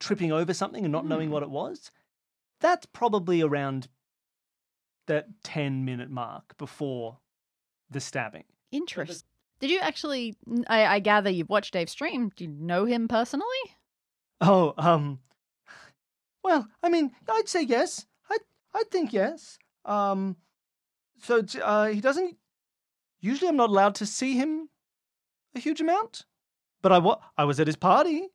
tripping 0.00 0.32
over 0.32 0.52
something 0.52 0.84
and 0.84 0.90
not 0.92 1.06
knowing 1.06 1.28
Hmm. 1.28 1.34
what 1.34 1.42
it 1.42 1.50
was, 1.50 1.90
that's 2.60 2.86
probably 2.86 3.42
around 3.42 3.88
that 5.08 5.26
10 5.42 5.84
minute 5.84 6.10
mark 6.10 6.56
before 6.56 7.18
the 7.90 8.00
stabbing. 8.00 8.44
Interesting. 8.72 9.26
Did 9.60 9.70
you 9.70 9.80
actually? 9.80 10.36
I, 10.68 10.86
I 10.86 10.98
gather 11.00 11.28
you've 11.30 11.48
watched 11.48 11.72
Dave 11.72 11.90
stream. 11.90 12.30
Do 12.36 12.44
you 12.44 12.50
know 12.50 12.84
him 12.84 13.08
personally? 13.08 13.46
Oh, 14.40 14.72
um, 14.78 15.18
well, 16.44 16.68
I 16.82 16.88
mean, 16.88 17.10
I'd 17.28 17.48
say 17.48 17.62
yes. 17.62 18.06
I, 18.30 18.36
I'd 18.74 18.90
think 18.92 19.12
yes. 19.12 19.58
Um, 19.84 20.36
so 21.22 21.42
uh, 21.62 21.86
he 21.88 22.00
doesn't. 22.00 22.36
Usually, 23.20 23.48
I'm 23.48 23.56
not 23.56 23.70
allowed 23.70 23.96
to 23.96 24.06
see 24.06 24.34
him 24.34 24.68
a 25.56 25.58
huge 25.58 25.80
amount, 25.80 26.24
but 26.82 26.92
I 26.92 26.98
wa- 26.98 27.18
I 27.36 27.44
was 27.44 27.58
at 27.58 27.66
his 27.66 27.74
party. 27.74 28.28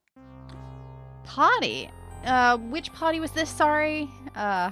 Party. 1.24 1.90
Uh, 2.26 2.58
which 2.58 2.92
party 2.94 3.20
was 3.20 3.32
this? 3.32 3.50
Sorry. 3.50 4.10
Uh, 4.36 4.72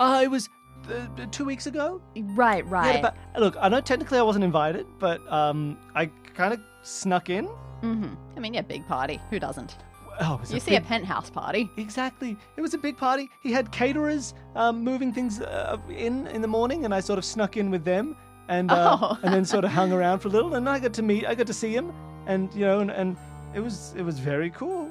Uh, 0.00 0.20
it 0.24 0.28
was 0.30 0.48
uh, 0.90 1.26
two 1.30 1.44
weeks 1.44 1.66
ago. 1.66 2.00
right, 2.16 2.64
He 2.64 2.70
had 2.70 3.04
a 3.04 3.04
right. 3.04 3.12
look, 3.38 3.56
I 3.60 3.68
know 3.68 3.80
technically 3.80 4.18
I 4.18 4.22
wasn't 4.22 4.44
invited, 4.44 4.86
but 4.98 5.20
um, 5.32 5.78
I 5.94 6.06
kind 6.34 6.52
of 6.54 6.60
snuck 6.82 7.30
in. 7.30 7.46
hmm 7.80 8.14
I 8.36 8.40
mean, 8.40 8.54
yeah, 8.54 8.62
big 8.62 8.86
party. 8.86 9.20
Who 9.30 9.38
doesn't? 9.38 9.76
Oh, 10.20 10.34
it 10.36 10.40
was 10.40 10.50
You 10.50 10.56
a 10.56 10.60
see 10.60 10.70
big, 10.70 10.82
a 10.82 10.86
penthouse 10.86 11.28
party. 11.28 11.68
Exactly. 11.76 12.36
It 12.56 12.60
was 12.62 12.72
a 12.72 12.78
big 12.78 12.96
party. 12.96 13.28
He 13.42 13.52
had 13.52 13.70
caterers 13.70 14.32
um, 14.54 14.82
moving 14.82 15.12
things 15.12 15.40
uh, 15.42 15.76
in 15.90 16.26
in 16.28 16.40
the 16.42 16.48
morning, 16.48 16.84
and 16.86 16.94
I 16.94 17.00
sort 17.00 17.18
of 17.18 17.24
snuck 17.24 17.56
in 17.58 17.70
with 17.70 17.84
them, 17.84 18.16
and 18.48 18.70
uh, 18.70 18.96
Oh. 19.00 19.18
and 19.22 19.34
then 19.34 19.44
sort 19.44 19.64
of 19.64 19.70
hung 19.72 19.92
around 19.98 20.20
for 20.20 20.28
a 20.28 20.30
little, 20.30 20.54
and 20.54 20.68
I 20.68 20.78
got 20.78 20.94
to 20.94 21.02
meet, 21.02 21.26
I 21.26 21.34
got 21.34 21.46
to 21.48 21.52
see 21.52 21.72
him, 21.74 21.92
and 22.26 22.52
you 22.54 22.64
know, 22.64 22.80
and, 22.80 22.90
and 22.90 23.16
it 23.54 23.60
was 23.60 23.92
it 23.96 24.02
was 24.02 24.18
very 24.18 24.50
cool. 24.50 24.90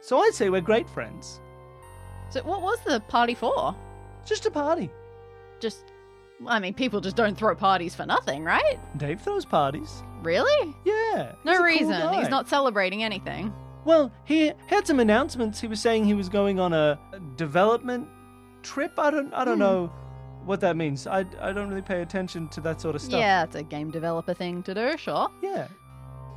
So 0.00 0.18
I'd 0.18 0.34
say 0.34 0.50
we're 0.50 0.60
great 0.60 0.88
friends. 0.90 1.40
So, 2.30 2.42
what 2.42 2.60
was 2.62 2.78
the 2.84 2.98
party 3.00 3.34
for? 3.34 3.76
Just 4.24 4.46
a 4.46 4.50
party. 4.50 4.90
Just, 5.60 5.84
I 6.46 6.58
mean, 6.58 6.74
people 6.74 7.00
just 7.00 7.16
don't 7.16 7.36
throw 7.36 7.54
parties 7.54 7.94
for 7.94 8.06
nothing, 8.06 8.44
right? 8.44 8.78
Dave 8.96 9.20
throws 9.20 9.44
parties. 9.44 10.02
Really? 10.22 10.74
Yeah. 10.84 11.32
No 11.44 11.52
he's 11.52 11.58
cool 11.58 11.66
reason. 11.66 11.90
guy. 11.90 12.20
He's 12.20 12.28
not 12.30 12.48
celebrating 12.48 13.02
anything. 13.02 13.52
Well, 13.84 14.12
he 14.24 14.52
had 14.68 14.86
some 14.86 15.00
announcements. 15.00 15.60
He 15.60 15.66
was 15.66 15.80
saying 15.80 16.04
he 16.04 16.14
was 16.14 16.28
going 16.28 16.60
on 16.60 16.72
a 16.72 16.98
development 17.36 18.08
trip. 18.62 18.92
I 18.98 19.10
don't 19.10 19.34
I 19.34 19.44
don't 19.44 19.54
Hmm. 19.54 19.60
know 19.60 19.86
what 20.44 20.60
that 20.60 20.76
means. 20.76 21.06
I, 21.06 21.24
I 21.40 21.52
don't 21.52 21.68
really 21.68 21.82
pay 21.82 22.02
attention 22.02 22.48
to 22.50 22.60
that 22.62 22.80
sort 22.80 22.94
of 22.94 23.02
stuff. 23.02 23.18
Yeah, 23.18 23.42
it's 23.44 23.56
a 23.56 23.62
game 23.64 23.90
developer 23.90 24.34
thing 24.34 24.62
to 24.64 24.74
do, 24.74 24.96
sure. 24.96 25.28
Yeah. 25.42 25.66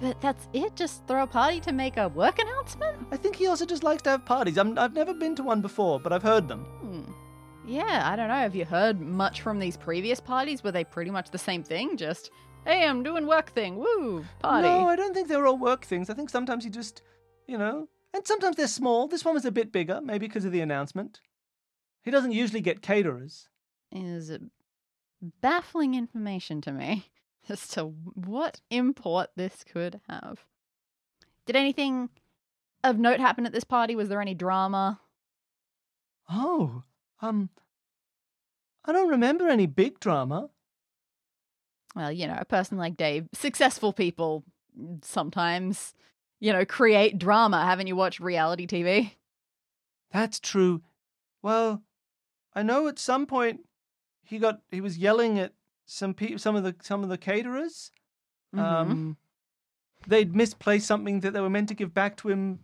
But 0.01 0.19
that's 0.21 0.47
it? 0.53 0.75
Just 0.75 1.07
throw 1.07 1.23
a 1.23 1.27
party 1.27 1.59
to 1.61 1.71
make 1.71 1.97
a 1.97 2.07
work 2.09 2.37
announcement? 2.39 2.97
I 3.11 3.17
think 3.17 3.35
he 3.35 3.47
also 3.47 3.65
just 3.65 3.83
likes 3.83 4.01
to 4.03 4.09
have 4.11 4.25
parties. 4.25 4.57
I'm, 4.57 4.77
I've 4.77 4.93
never 4.93 5.13
been 5.13 5.35
to 5.35 5.43
one 5.43 5.61
before, 5.61 5.99
but 5.99 6.11
I've 6.11 6.23
heard 6.23 6.47
them. 6.47 6.59
Hmm. 6.81 7.01
Yeah, 7.67 8.09
I 8.11 8.15
don't 8.15 8.27
know. 8.27 8.35
Have 8.35 8.55
you 8.55 8.65
heard 8.65 8.99
much 8.99 9.41
from 9.41 9.59
these 9.59 9.75
previous 9.75 10.19
parties? 10.19 10.63
Were 10.63 10.71
they 10.71 10.83
pretty 10.83 11.11
much 11.11 11.31
the 11.31 11.37
same 11.37 11.63
thing? 11.63 11.97
Just, 11.97 12.29
hey, 12.65 12.85
I'm 12.87 13.01
doing 13.03 13.25
work 13.25 13.51
thing. 13.51 13.77
Woo, 13.77 14.23
party. 14.39 14.67
No, 14.67 14.87
I 14.87 14.95
don't 14.95 15.13
think 15.13 15.27
they're 15.27 15.47
all 15.47 15.57
work 15.57 15.85
things. 15.85 16.09
I 16.09 16.13
think 16.13 16.29
sometimes 16.29 16.63
you 16.63 16.69
just, 16.69 17.01
you 17.47 17.57
know, 17.57 17.87
and 18.13 18.25
sometimes 18.25 18.55
they're 18.55 18.67
small. 18.67 19.07
This 19.07 19.25
one 19.25 19.33
was 19.33 19.45
a 19.45 19.51
bit 19.51 19.71
bigger, 19.71 19.99
maybe 20.01 20.27
because 20.27 20.45
of 20.45 20.51
the 20.51 20.61
announcement. 20.61 21.21
He 22.03 22.11
doesn't 22.11 22.33
usually 22.33 22.61
get 22.61 22.81
caterers. 22.81 23.49
Is 23.91 24.31
baffling 25.41 25.95
information 25.95 26.61
to 26.61 26.71
me 26.71 27.05
as 27.49 27.67
to 27.69 27.85
what 27.85 28.61
import 28.69 29.31
this 29.35 29.63
could 29.63 30.01
have. 30.07 30.45
Did 31.45 31.55
anything 31.55 32.09
of 32.83 32.99
note 32.99 33.19
happen 33.19 33.45
at 33.45 33.53
this 33.53 33.63
party? 33.63 33.95
Was 33.95 34.09
there 34.09 34.21
any 34.21 34.35
drama? 34.35 34.99
Oh, 36.29 36.83
um, 37.21 37.49
I 38.85 38.91
don't 38.91 39.09
remember 39.09 39.47
any 39.47 39.65
big 39.65 39.99
drama. 39.99 40.49
Well, 41.95 42.11
you 42.11 42.27
know, 42.27 42.37
a 42.37 42.45
person 42.45 42.77
like 42.77 42.97
Dave, 42.97 43.27
successful 43.33 43.93
people 43.93 44.43
sometimes, 45.01 45.93
you 46.39 46.51
know, 46.51 46.65
create 46.65 47.17
drama. 47.17 47.63
Haven't 47.63 47.87
you 47.87 47.95
watched 47.95 48.19
reality 48.19 48.67
TV? 48.67 49.11
That's 50.11 50.39
true. 50.39 50.81
Well, 51.41 51.83
I 52.53 52.63
know 52.63 52.87
at 52.87 52.99
some 52.99 53.25
point 53.25 53.61
he 54.23 54.39
got 54.39 54.61
he 54.71 54.81
was 54.81 54.97
yelling 54.97 55.39
at 55.39 55.53
some 55.85 56.13
people, 56.13 56.39
some 56.39 56.55
of 56.55 56.63
the 56.63 56.75
some 56.81 57.03
of 57.03 57.09
the 57.09 57.17
caterers. 57.17 57.91
Mhm. 58.53 58.59
Um, 58.59 59.17
they'd 60.07 60.35
misplaced 60.35 60.87
something 60.87 61.21
that 61.21 61.31
they 61.31 61.41
were 61.41 61.49
meant 61.49 61.69
to 61.69 61.75
give 61.75 61.93
back 61.93 62.17
to 62.17 62.29
him 62.29 62.59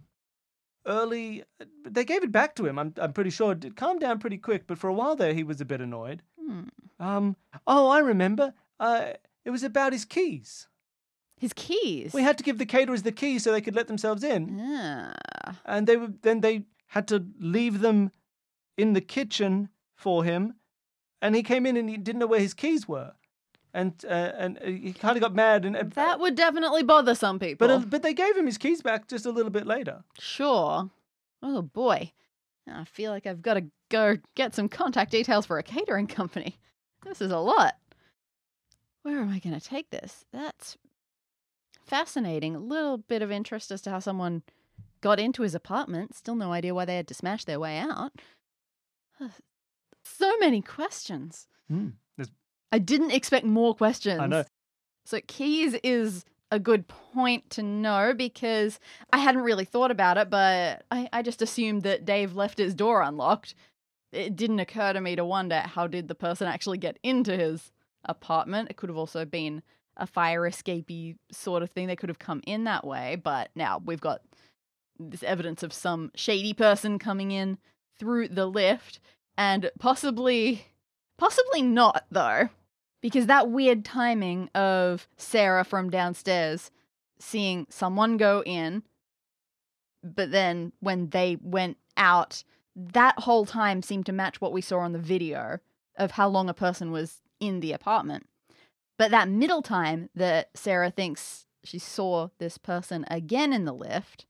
early. 0.85 1.43
They 1.85 2.05
gave 2.05 2.23
it 2.23 2.31
back 2.31 2.55
to 2.55 2.65
him. 2.65 2.79
I'm 2.79 2.93
I'm 2.97 3.13
pretty 3.13 3.29
sure. 3.29 3.51
It 3.53 3.75
calmed 3.75 4.01
down 4.01 4.19
pretty 4.19 4.37
quick, 4.37 4.67
but 4.67 4.77
for 4.77 4.87
a 4.87 4.93
while 4.93 5.15
there 5.15 5.33
he 5.33 5.43
was 5.43 5.61
a 5.61 5.65
bit 5.65 5.81
annoyed. 5.81 6.23
Hmm. 6.39 6.63
Um. 6.99 7.35
Oh, 7.67 7.89
I 7.89 7.99
remember. 7.99 8.53
Uh, 8.79 9.13
it 9.45 9.49
was 9.49 9.63
about 9.63 9.93
his 9.93 10.05
keys. 10.05 10.67
His 11.37 11.53
keys. 11.53 12.13
We 12.13 12.21
had 12.21 12.37
to 12.37 12.43
give 12.43 12.59
the 12.59 12.65
caterers 12.65 13.01
the 13.01 13.11
keys 13.11 13.43
so 13.43 13.51
they 13.51 13.61
could 13.61 13.75
let 13.75 13.87
themselves 13.87 14.23
in, 14.23 14.59
yeah. 14.59 15.13
and 15.65 15.87
they 15.87 15.97
were 15.97 16.13
then 16.21 16.41
they 16.41 16.65
had 16.87 17.07
to 17.07 17.25
leave 17.39 17.79
them 17.79 18.11
in 18.77 18.93
the 18.93 19.01
kitchen 19.01 19.69
for 19.95 20.23
him, 20.23 20.55
and 21.21 21.35
he 21.35 21.41
came 21.41 21.65
in 21.65 21.77
and 21.77 21.89
he 21.89 21.97
didn't 21.97 22.19
know 22.19 22.27
where 22.27 22.39
his 22.39 22.53
keys 22.53 22.87
were, 22.87 23.13
and 23.73 23.93
uh, 24.05 24.07
and 24.37 24.57
uh, 24.59 24.65
he 24.65 24.93
kind 24.93 25.15
of 25.17 25.21
got 25.21 25.33
mad 25.35 25.65
and 25.65 25.75
uh, 25.75 25.83
That 25.95 26.19
would 26.19 26.35
definitely 26.35 26.83
bother 26.83 27.15
some 27.15 27.39
people. 27.39 27.67
But 27.67 27.73
uh, 27.73 27.79
but 27.79 28.01
they 28.03 28.13
gave 28.13 28.35
him 28.35 28.45
his 28.45 28.57
keys 28.57 28.81
back 28.81 29.07
just 29.07 29.25
a 29.25 29.31
little 29.31 29.51
bit 29.51 29.65
later. 29.65 30.03
Sure. 30.19 30.89
Oh 31.41 31.61
boy. 31.61 32.11
I 32.71 32.83
feel 32.85 33.11
like 33.11 33.25
I've 33.25 33.41
got 33.41 33.55
to 33.55 33.65
go 33.89 34.17
get 34.35 34.53
some 34.55 34.69
contact 34.69 35.11
details 35.11 35.45
for 35.45 35.57
a 35.57 35.63
catering 35.63 36.07
company. 36.07 36.59
This 37.03 37.19
is 37.21 37.31
a 37.31 37.39
lot. 37.39 37.75
where 39.01 39.19
am 39.19 39.29
I 39.29 39.39
going 39.39 39.59
to 39.59 39.65
take 39.65 39.89
this? 39.89 40.23
That's 40.31 40.77
fascinating. 41.83 42.55
A 42.55 42.59
little 42.59 42.97
bit 42.99 43.21
of 43.23 43.31
interest 43.31 43.71
as 43.71 43.81
to 43.81 43.89
how 43.89 43.99
someone 43.99 44.43
got 45.01 45.19
into 45.19 45.41
his 45.41 45.55
apartment. 45.55 46.15
Still 46.15 46.35
no 46.35 46.51
idea 46.53 46.75
why 46.75 46.85
they 46.85 46.95
had 46.95 47.07
to 47.07 47.13
smash 47.15 47.45
their 47.45 47.59
way 47.59 47.77
out. 47.79 48.11
So 50.03 50.35
many 50.39 50.61
questions. 50.61 51.47
Hmm, 51.67 51.77
there's- 51.79 52.00
I 52.71 52.79
didn't 52.79 53.11
expect 53.11 53.45
more 53.45 53.75
questions. 53.75 54.19
I 54.19 54.27
know. 54.27 54.43
So 55.05 55.19
keys 55.27 55.75
is 55.83 56.25
a 56.51 56.59
good 56.59 56.87
point 56.87 57.49
to 57.51 57.63
know 57.63 58.13
because 58.13 58.79
I 59.11 59.17
hadn't 59.17 59.41
really 59.41 59.65
thought 59.65 59.91
about 59.91 60.17
it, 60.17 60.29
but 60.29 60.83
I, 60.91 61.09
I 61.13 61.21
just 61.21 61.41
assumed 61.41 61.83
that 61.83 62.05
Dave 62.05 62.35
left 62.35 62.57
his 62.57 62.75
door 62.75 63.01
unlocked. 63.01 63.55
It 64.11 64.35
didn't 64.35 64.59
occur 64.59 64.91
to 64.93 65.01
me 65.01 65.15
to 65.15 65.23
wonder 65.23 65.59
how 65.59 65.87
did 65.87 66.07
the 66.07 66.15
person 66.15 66.47
actually 66.47 66.77
get 66.77 66.99
into 67.03 67.37
his 67.37 67.71
apartment. 68.03 68.69
It 68.69 68.75
could 68.75 68.89
have 68.89 68.97
also 68.97 69.23
been 69.23 69.63
a 69.95 70.05
fire 70.05 70.41
escapey 70.41 71.15
sort 71.31 71.63
of 71.63 71.71
thing. 71.71 71.87
They 71.87 71.95
could 71.95 72.09
have 72.09 72.19
come 72.19 72.41
in 72.45 72.65
that 72.65 72.85
way, 72.85 73.15
but 73.21 73.49
now 73.55 73.81
we've 73.83 74.01
got 74.01 74.21
this 74.99 75.23
evidence 75.23 75.63
of 75.63 75.73
some 75.73 76.11
shady 76.15 76.53
person 76.53 76.99
coming 76.99 77.31
in 77.31 77.57
through 77.97 78.27
the 78.27 78.45
lift 78.45 78.99
and 79.37 79.71
possibly 79.79 80.65
possibly 81.17 81.61
not 81.61 82.05
though 82.11 82.49
because 83.01 83.25
that 83.25 83.49
weird 83.49 83.83
timing 83.83 84.49
of 84.53 85.07
Sarah 85.17 85.63
from 85.63 85.89
downstairs 85.89 86.71
seeing 87.19 87.67
someone 87.69 88.17
go 88.17 88.43
in, 88.45 88.83
but 90.03 90.31
then 90.31 90.71
when 90.79 91.09
they 91.09 91.37
went 91.41 91.77
out, 91.97 92.43
that 92.75 93.19
whole 93.19 93.45
time 93.45 93.81
seemed 93.81 94.05
to 94.07 94.11
match 94.11 94.41
what 94.41 94.53
we 94.53 94.61
saw 94.61 94.79
on 94.79 94.93
the 94.93 94.99
video 94.99 95.59
of 95.97 96.11
how 96.11 96.27
long 96.27 96.49
a 96.49 96.53
person 96.53 96.91
was 96.91 97.21
in 97.39 97.59
the 97.59 97.73
apartment. 97.73 98.27
But 98.97 99.11
that 99.11 99.29
middle 99.29 99.61
time 99.61 100.09
that 100.15 100.49
Sarah 100.55 100.91
thinks 100.91 101.47
she 101.63 101.79
saw 101.79 102.29
this 102.39 102.57
person 102.57 103.05
again 103.09 103.53
in 103.53 103.65
the 103.65 103.73
lift 103.73 104.25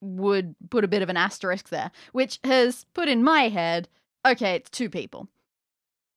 would 0.00 0.54
put 0.70 0.84
a 0.84 0.88
bit 0.88 1.02
of 1.02 1.08
an 1.08 1.16
asterisk 1.16 1.70
there, 1.70 1.90
which 2.12 2.38
has 2.44 2.84
put 2.94 3.08
in 3.08 3.22
my 3.22 3.48
head 3.48 3.88
okay, 4.26 4.56
it's 4.56 4.70
two 4.70 4.90
people. 4.90 5.28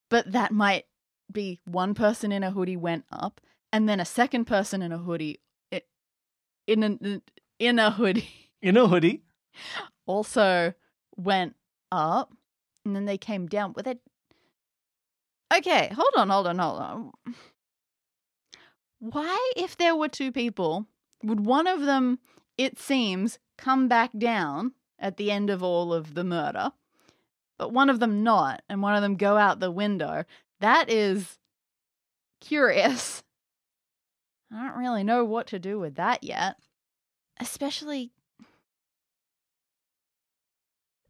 But 0.10 0.32
that 0.32 0.52
might 0.52 0.86
be 1.32 1.60
one 1.66 1.94
person 1.94 2.32
in 2.32 2.44
a 2.44 2.52
hoodie 2.52 2.78
went 2.78 3.06
up, 3.12 3.42
and 3.72 3.88
then 3.88 4.00
a 4.00 4.06
second 4.06 4.46
person 4.46 4.82
in 4.82 4.92
a 4.92 4.98
hoodie 4.98 5.40
in 6.68 6.84
a 6.84 7.22
in 7.60 7.80
a 7.80 7.92
hoodie 7.92 8.30
In 8.62 8.76
a 8.76 8.88
hoodie. 8.88 9.24
also 10.06 10.74
went 11.16 11.56
up, 11.92 12.34
and 12.86 12.96
then 12.96 13.06
they 13.06 13.18
came 13.18 13.48
down 13.48 13.74
with 13.74 13.88
it. 13.88 14.00
Okay, 15.56 15.92
hold 15.96 16.14
on, 16.18 16.30
hold 16.30 16.48
on, 16.48 16.60
hold 16.60 16.82
on. 16.82 17.12
Why, 19.00 19.52
if 19.56 19.78
there 19.78 19.96
were 19.96 20.10
two 20.10 20.32
people, 20.32 20.86
would 21.24 21.46
one 21.46 21.68
of 21.68 21.82
them, 21.82 22.20
it 22.58 22.78
seems, 22.78 23.40
come 23.58 23.88
back 23.88 24.12
down 24.18 24.74
at 25.00 25.16
the 25.16 25.32
end 25.32 25.50
of 25.50 25.64
all 25.64 25.94
of 25.94 26.14
the 26.16 26.26
murder, 26.26 26.74
but 27.58 27.72
one 27.72 27.90
of 27.90 28.02
them 28.02 28.24
not, 28.24 28.62
and 28.68 28.82
one 28.82 28.96
of 28.96 29.02
them 29.02 29.16
go 29.16 29.38
out 29.38 29.62
the 29.62 29.72
window? 29.72 30.26
That 30.60 30.90
is 30.90 31.38
curious. 32.42 33.24
I 34.52 34.64
don't 34.68 34.78
really 34.78 35.04
know 35.04 35.24
what 35.24 35.48
to 35.48 35.60
do 35.60 35.80
with 35.80 35.96
that 35.96 36.24
yet. 36.24 36.56
Especially 37.40 38.12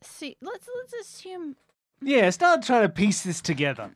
See, 0.02 0.38
let's 0.42 0.68
let's 0.78 0.94
assume 0.94 1.56
Yeah, 2.02 2.22
mm-hmm. 2.22 2.32
start 2.32 2.64
trying 2.64 2.84
to 2.84 2.90
piece 2.90 3.24
this 3.24 3.42
together. 3.42 3.92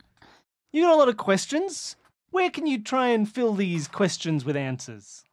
You 0.71 0.83
got 0.83 0.93
a 0.93 0.97
lot 0.97 1.09
of 1.09 1.17
questions. 1.17 1.95
Where 2.31 2.49
can 2.49 2.65
you 2.65 2.81
try 2.81 3.09
and 3.09 3.31
fill 3.31 3.53
these 3.53 3.87
questions 3.87 4.43
with 4.43 4.55
answers? 4.55 5.23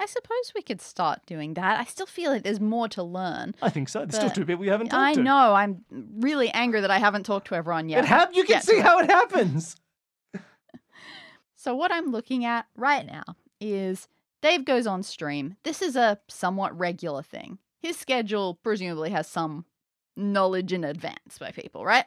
I 0.00 0.06
suppose 0.06 0.52
we 0.54 0.62
could 0.62 0.80
start 0.80 1.20
doing 1.26 1.54
that. 1.54 1.80
I 1.80 1.84
still 1.84 2.06
feel 2.06 2.30
like 2.32 2.42
there's 2.42 2.60
more 2.60 2.88
to 2.88 3.02
learn. 3.02 3.54
I 3.62 3.70
think 3.70 3.88
so. 3.88 4.00
There's 4.00 4.16
still 4.16 4.30
two 4.30 4.44
people 4.44 4.60
we 4.60 4.68
haven't 4.68 4.88
talked 4.88 5.00
to. 5.00 5.10
I 5.10 5.14
to. 5.14 5.22
know. 5.22 5.54
I'm 5.54 5.84
really 6.18 6.50
angry 6.50 6.80
that 6.80 6.90
I 6.90 6.98
haven't 6.98 7.24
talked 7.24 7.46
to 7.48 7.54
everyone 7.54 7.88
yet. 7.88 8.04
It 8.04 8.08
hap- 8.08 8.34
you 8.34 8.44
can 8.44 8.60
see 8.60 8.80
how 8.80 8.98
it 8.98 9.10
happens. 9.10 9.76
So 11.56 11.74
what 11.74 11.90
I'm 11.90 12.12
looking 12.12 12.44
at 12.44 12.66
right 12.76 13.06
now 13.06 13.22
is 13.58 14.06
Dave 14.42 14.66
goes 14.66 14.86
on 14.86 15.02
stream. 15.02 15.56
This 15.62 15.80
is 15.80 15.96
a 15.96 16.18
somewhat 16.28 16.78
regular 16.78 17.22
thing. 17.22 17.58
His 17.80 17.96
schedule 17.96 18.58
presumably 18.62 19.08
has 19.12 19.26
some 19.26 19.64
knowledge 20.14 20.74
in 20.74 20.84
advance 20.84 21.38
by 21.38 21.52
people, 21.52 21.82
right? 21.82 22.04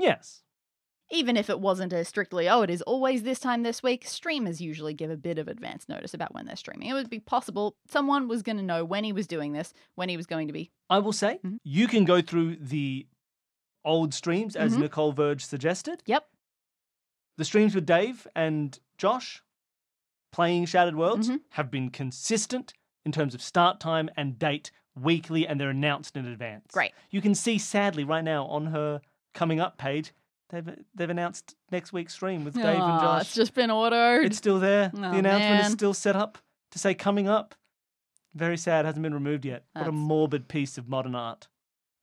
Yes. 0.00 0.42
Even 1.12 1.36
if 1.36 1.50
it 1.50 1.58
wasn't 1.60 1.92
as 1.92 2.06
strictly, 2.06 2.48
oh, 2.48 2.62
it 2.62 2.70
is 2.70 2.82
always 2.82 3.24
this 3.24 3.40
time 3.40 3.62
this 3.64 3.82
week, 3.82 4.06
streamers 4.06 4.60
usually 4.60 4.94
give 4.94 5.10
a 5.10 5.16
bit 5.16 5.38
of 5.38 5.48
advance 5.48 5.88
notice 5.88 6.14
about 6.14 6.32
when 6.32 6.46
they're 6.46 6.54
streaming. 6.56 6.88
It 6.88 6.94
would 6.94 7.10
be 7.10 7.18
possible 7.18 7.74
someone 7.88 8.28
was 8.28 8.42
going 8.42 8.58
to 8.58 8.62
know 8.62 8.84
when 8.84 9.02
he 9.02 9.12
was 9.12 9.26
doing 9.26 9.52
this, 9.52 9.74
when 9.96 10.08
he 10.08 10.16
was 10.16 10.26
going 10.26 10.46
to 10.46 10.52
be. 10.52 10.70
I 10.88 11.00
will 11.00 11.12
say, 11.12 11.40
Mhm. 11.44 11.58
you 11.64 11.88
can 11.88 12.04
go 12.04 12.20
through 12.22 12.56
the 12.56 13.06
old 13.84 14.14
streams 14.14 14.54
as 14.54 14.76
Mhm. 14.76 14.80
Nicole 14.82 15.12
Verge 15.12 15.44
suggested. 15.44 16.02
Yep. 16.06 16.28
The 17.38 17.44
streams 17.44 17.74
with 17.74 17.86
Dave 17.86 18.28
and 18.36 18.78
Josh 18.96 19.42
playing 20.32 20.66
Shattered 20.66 20.94
Worlds 20.96 21.28
Mhm. 21.28 21.40
have 21.50 21.70
been 21.70 21.90
consistent 21.90 22.72
in 23.04 23.10
terms 23.10 23.34
of 23.34 23.42
start 23.42 23.80
time 23.80 24.10
and 24.16 24.38
date 24.38 24.70
weekly, 24.94 25.46
and 25.46 25.58
they're 25.58 25.70
announced 25.70 26.16
in 26.16 26.26
advance. 26.26 26.66
Great. 26.72 26.92
You 27.10 27.20
can 27.20 27.34
see, 27.34 27.58
sadly, 27.58 28.04
right 28.04 28.22
now 28.22 28.44
on 28.46 28.66
her 28.66 29.00
coming 29.32 29.58
up 29.58 29.78
page, 29.78 30.12
they've 30.50 30.68
they've 30.94 31.10
announced 31.10 31.54
next 31.70 31.92
week's 31.92 32.14
stream 32.14 32.44
with 32.44 32.54
Dave 32.54 32.64
and 32.66 32.82
Aw, 32.82 33.00
Josh. 33.00 33.22
It's 33.22 33.34
just 33.34 33.54
been 33.54 33.70
ordered. 33.70 34.24
It's 34.24 34.36
still 34.36 34.60
there. 34.60 34.90
Oh, 34.94 35.00
the 35.00 35.18
announcement 35.18 35.66
is 35.66 35.72
still 35.72 35.94
set 35.94 36.16
up 36.16 36.38
to 36.72 36.78
say 36.78 36.94
coming 36.94 37.28
up. 37.28 37.54
Very 38.34 38.56
sad, 38.56 38.84
hasn't 38.84 39.02
been 39.02 39.14
removed 39.14 39.44
yet. 39.44 39.64
What 39.72 39.88
a 39.88 39.92
morbid 39.92 40.46
piece 40.48 40.78
of 40.78 40.88
modern 40.88 41.14
art. 41.14 41.48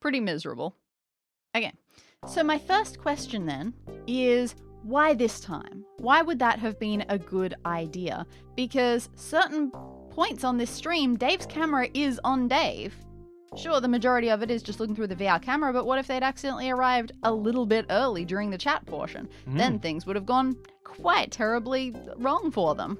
pretty 0.01 0.19
miserable. 0.19 0.75
Okay, 1.55 1.71
so 2.27 2.43
my 2.43 2.57
first 2.57 2.99
question 2.99 3.45
then 3.45 3.73
is 4.07 4.55
why 4.83 5.13
this 5.13 5.39
time? 5.39 5.85
Why 5.97 6.21
would 6.21 6.39
that 6.39 6.59
have 6.59 6.79
been 6.79 7.05
a 7.09 7.17
good 7.17 7.55
idea? 7.65 8.25
Because 8.55 9.09
certain 9.15 9.71
points 10.11 10.43
on 10.43 10.57
this 10.57 10.69
stream, 10.69 11.15
Dave's 11.17 11.45
camera 11.45 11.87
is 11.93 12.19
on 12.23 12.47
Dave. 12.47 12.93
Sure, 13.55 13.79
the 13.79 13.87
majority 13.87 14.29
of 14.29 14.43
it 14.43 14.51
is 14.51 14.61
just 14.61 14.79
looking 14.79 14.95
through 14.95 15.07
the 15.07 15.15
VR 15.15 15.41
camera, 15.41 15.71
but 15.71 15.85
what 15.85 15.99
if 15.99 16.07
they'd 16.07 16.23
accidentally 16.23 16.69
arrived 16.69 17.13
a 17.23 17.33
little 17.33 17.65
bit 17.65 17.85
early 17.89 18.25
during 18.25 18.49
the 18.49 18.57
chat 18.57 18.85
portion? 18.85 19.29
Hmm. 19.45 19.57
Then 19.57 19.79
things 19.79 20.05
would 20.05 20.15
have 20.15 20.25
gone 20.25 20.57
quite 20.83 21.31
terribly 21.31 21.95
wrong 22.17 22.51
for 22.51 22.75
them. 22.75 22.99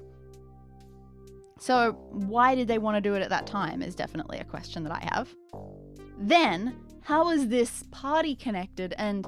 So, 1.60 1.92
why 2.10 2.54
did 2.54 2.68
they 2.68 2.78
want 2.78 2.96
to 2.96 3.00
do 3.00 3.14
it 3.14 3.22
at 3.22 3.30
that 3.30 3.46
time 3.46 3.82
is 3.82 3.94
definitely 3.94 4.38
a 4.38 4.44
question 4.44 4.84
that 4.84 4.92
I 4.92 5.08
have. 5.12 5.28
Then, 6.18 6.76
how 7.02 7.30
is 7.30 7.48
this 7.48 7.84
party 7.90 8.34
connected 8.36 8.94
and 8.96 9.26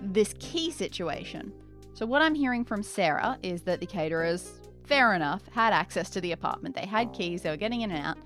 this 0.00 0.34
key 0.38 0.70
situation? 0.70 1.52
So, 1.94 2.06
what 2.06 2.22
I'm 2.22 2.36
hearing 2.36 2.64
from 2.64 2.82
Sarah 2.82 3.36
is 3.42 3.62
that 3.62 3.80
the 3.80 3.86
caterers, 3.86 4.60
fair 4.84 5.14
enough, 5.14 5.42
had 5.50 5.72
access 5.72 6.08
to 6.10 6.20
the 6.20 6.32
apartment. 6.32 6.76
They 6.76 6.86
had 6.86 7.12
keys, 7.12 7.42
they 7.42 7.50
were 7.50 7.56
getting 7.56 7.80
in 7.80 7.90
and 7.90 8.06
out, 8.06 8.18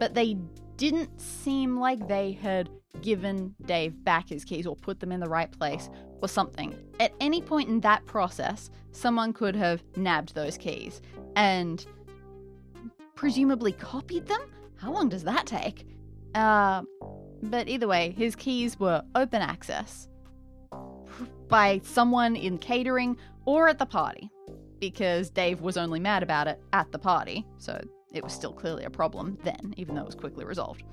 but 0.00 0.14
they 0.14 0.36
didn't 0.76 1.20
seem 1.20 1.78
like 1.78 2.06
they 2.06 2.32
had 2.32 2.68
given 3.02 3.54
Dave 3.66 4.02
back 4.04 4.28
his 4.28 4.44
keys 4.44 4.66
or 4.66 4.76
put 4.76 5.00
them 5.00 5.12
in 5.12 5.20
the 5.20 5.28
right 5.28 5.50
place 5.50 5.88
or 6.22 6.28
something. 6.28 6.74
At 7.00 7.12
any 7.20 7.40
point 7.40 7.68
in 7.68 7.80
that 7.80 8.04
process, 8.06 8.70
someone 8.92 9.32
could 9.32 9.54
have 9.56 9.82
nabbed 9.96 10.34
those 10.34 10.56
keys 10.56 11.00
and 11.34 11.84
presumably 13.14 13.72
copied 13.72 14.26
them. 14.26 14.40
How 14.76 14.92
long 14.92 15.08
does 15.08 15.24
that 15.24 15.46
take? 15.46 15.86
Uh, 16.34 16.82
but 17.42 17.68
either 17.68 17.88
way, 17.88 18.14
his 18.16 18.36
keys 18.36 18.78
were 18.78 19.02
open 19.14 19.42
access 19.42 20.08
by 21.48 21.80
someone 21.84 22.36
in 22.36 22.58
catering 22.58 23.16
or 23.44 23.68
at 23.68 23.78
the 23.78 23.86
party 23.86 24.30
because 24.80 25.30
Dave 25.30 25.60
was 25.60 25.76
only 25.76 26.00
mad 26.00 26.22
about 26.22 26.46
it 26.48 26.60
at 26.72 26.90
the 26.92 26.98
party, 26.98 27.46
so 27.56 27.80
it 28.12 28.22
was 28.22 28.32
still 28.32 28.52
clearly 28.52 28.84
a 28.84 28.90
problem 28.90 29.38
then, 29.44 29.74
even 29.76 29.94
though 29.94 30.02
it 30.02 30.06
was 30.06 30.14
quickly 30.14 30.44
resolved. 30.44 30.84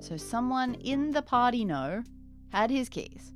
So 0.00 0.16
someone 0.16 0.74
in 0.74 1.10
the 1.10 1.22
party 1.22 1.64
know 1.64 2.02
had 2.52 2.70
his 2.70 2.88
keys, 2.88 3.32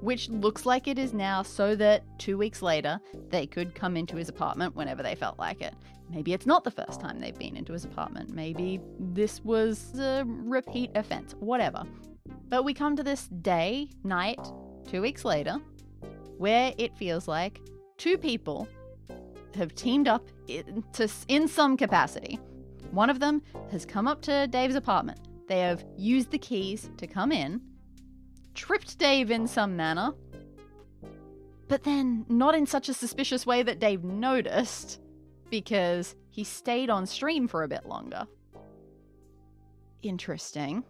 which 0.00 0.28
looks 0.28 0.66
like 0.66 0.88
it 0.88 0.98
is 0.98 1.12
now 1.12 1.42
so 1.42 1.76
that 1.76 2.02
two 2.18 2.36
weeks 2.36 2.62
later 2.62 3.00
they 3.30 3.46
could 3.46 3.74
come 3.74 3.96
into 3.96 4.16
his 4.16 4.28
apartment 4.28 4.74
whenever 4.74 5.02
they 5.02 5.14
felt 5.14 5.38
like 5.38 5.60
it. 5.62 5.74
Maybe 6.10 6.32
it's 6.32 6.46
not 6.46 6.64
the 6.64 6.70
first 6.70 7.00
time 7.00 7.20
they've 7.20 7.38
been 7.38 7.56
into 7.56 7.72
his 7.72 7.84
apartment. 7.84 8.30
Maybe 8.30 8.80
this 8.98 9.42
was 9.44 9.98
a 9.98 10.24
repeat 10.26 10.90
offense, 10.94 11.34
whatever. 11.38 11.84
But 12.48 12.64
we 12.64 12.74
come 12.74 12.96
to 12.96 13.02
this 13.02 13.28
day, 13.28 13.88
night, 14.04 14.40
two 14.86 15.00
weeks 15.00 15.24
later, 15.24 15.56
where 16.36 16.74
it 16.76 16.96
feels 16.96 17.28
like 17.28 17.60
two 17.96 18.18
people 18.18 18.68
have 19.54 19.74
teamed 19.74 20.08
up 20.08 20.26
in, 20.48 20.84
to, 20.94 21.08
in 21.28 21.48
some 21.48 21.76
capacity. 21.76 22.38
One 22.90 23.10
of 23.10 23.20
them 23.20 23.42
has 23.70 23.84
come 23.86 24.06
up 24.06 24.22
to 24.22 24.46
Dave's 24.48 24.74
apartment. 24.74 25.20
They 25.48 25.60
have 25.60 25.84
used 25.96 26.30
the 26.30 26.38
keys 26.38 26.90
to 26.98 27.06
come 27.06 27.32
in, 27.32 27.60
tripped 28.54 28.98
Dave 28.98 29.30
in 29.30 29.46
some 29.46 29.76
manner, 29.76 30.12
But 31.72 31.84
then, 31.84 32.26
not 32.28 32.54
in 32.54 32.66
such 32.66 32.90
a 32.90 32.94
suspicious 32.94 33.46
way 33.46 33.62
that 33.62 33.78
Dave 33.78 34.04
noticed, 34.04 35.00
because 35.48 36.14
he 36.28 36.44
stayed 36.44 36.90
on 36.90 37.06
stream 37.06 37.48
for 37.48 37.62
a 37.62 37.68
bit 37.68 37.86
longer. 37.86 38.26
Interesting. 40.02 40.84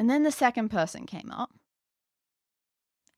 And 0.00 0.10
then 0.10 0.24
the 0.24 0.32
second 0.32 0.70
person 0.70 1.06
came 1.06 1.30
up. 1.30 1.52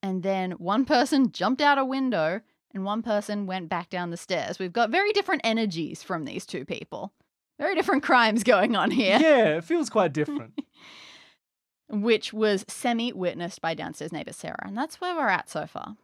And 0.02 0.22
then 0.22 0.50
one 0.52 0.84
person 0.84 1.32
jumped 1.32 1.62
out 1.62 1.78
a 1.78 1.84
window 1.84 2.42
and 2.74 2.84
one 2.84 3.02
person 3.02 3.46
went 3.46 3.68
back 3.68 3.88
down 3.88 4.10
the 4.10 4.16
stairs. 4.16 4.58
We've 4.58 4.72
got 4.72 4.90
very 4.90 5.12
different 5.12 5.42
energies 5.44 6.02
from 6.02 6.24
these 6.24 6.44
two 6.44 6.64
people. 6.64 7.12
Very 7.58 7.74
different 7.74 8.02
crimes 8.04 8.42
going 8.42 8.76
on 8.76 8.90
here. 8.90 9.18
Yeah, 9.20 9.56
it 9.58 9.64
feels 9.64 9.88
quite 9.88 10.12
different. 10.12 10.58
which 11.88 12.32
was 12.32 12.64
semi 12.68 13.12
witnessed 13.12 13.60
by 13.60 13.74
downstairs 13.74 14.12
neighbor 14.12 14.32
Sarah. 14.32 14.64
And 14.66 14.76
that's 14.76 15.00
where 15.00 15.14
we're 15.14 15.28
at 15.28 15.48
so 15.48 15.66
far. 15.66 15.96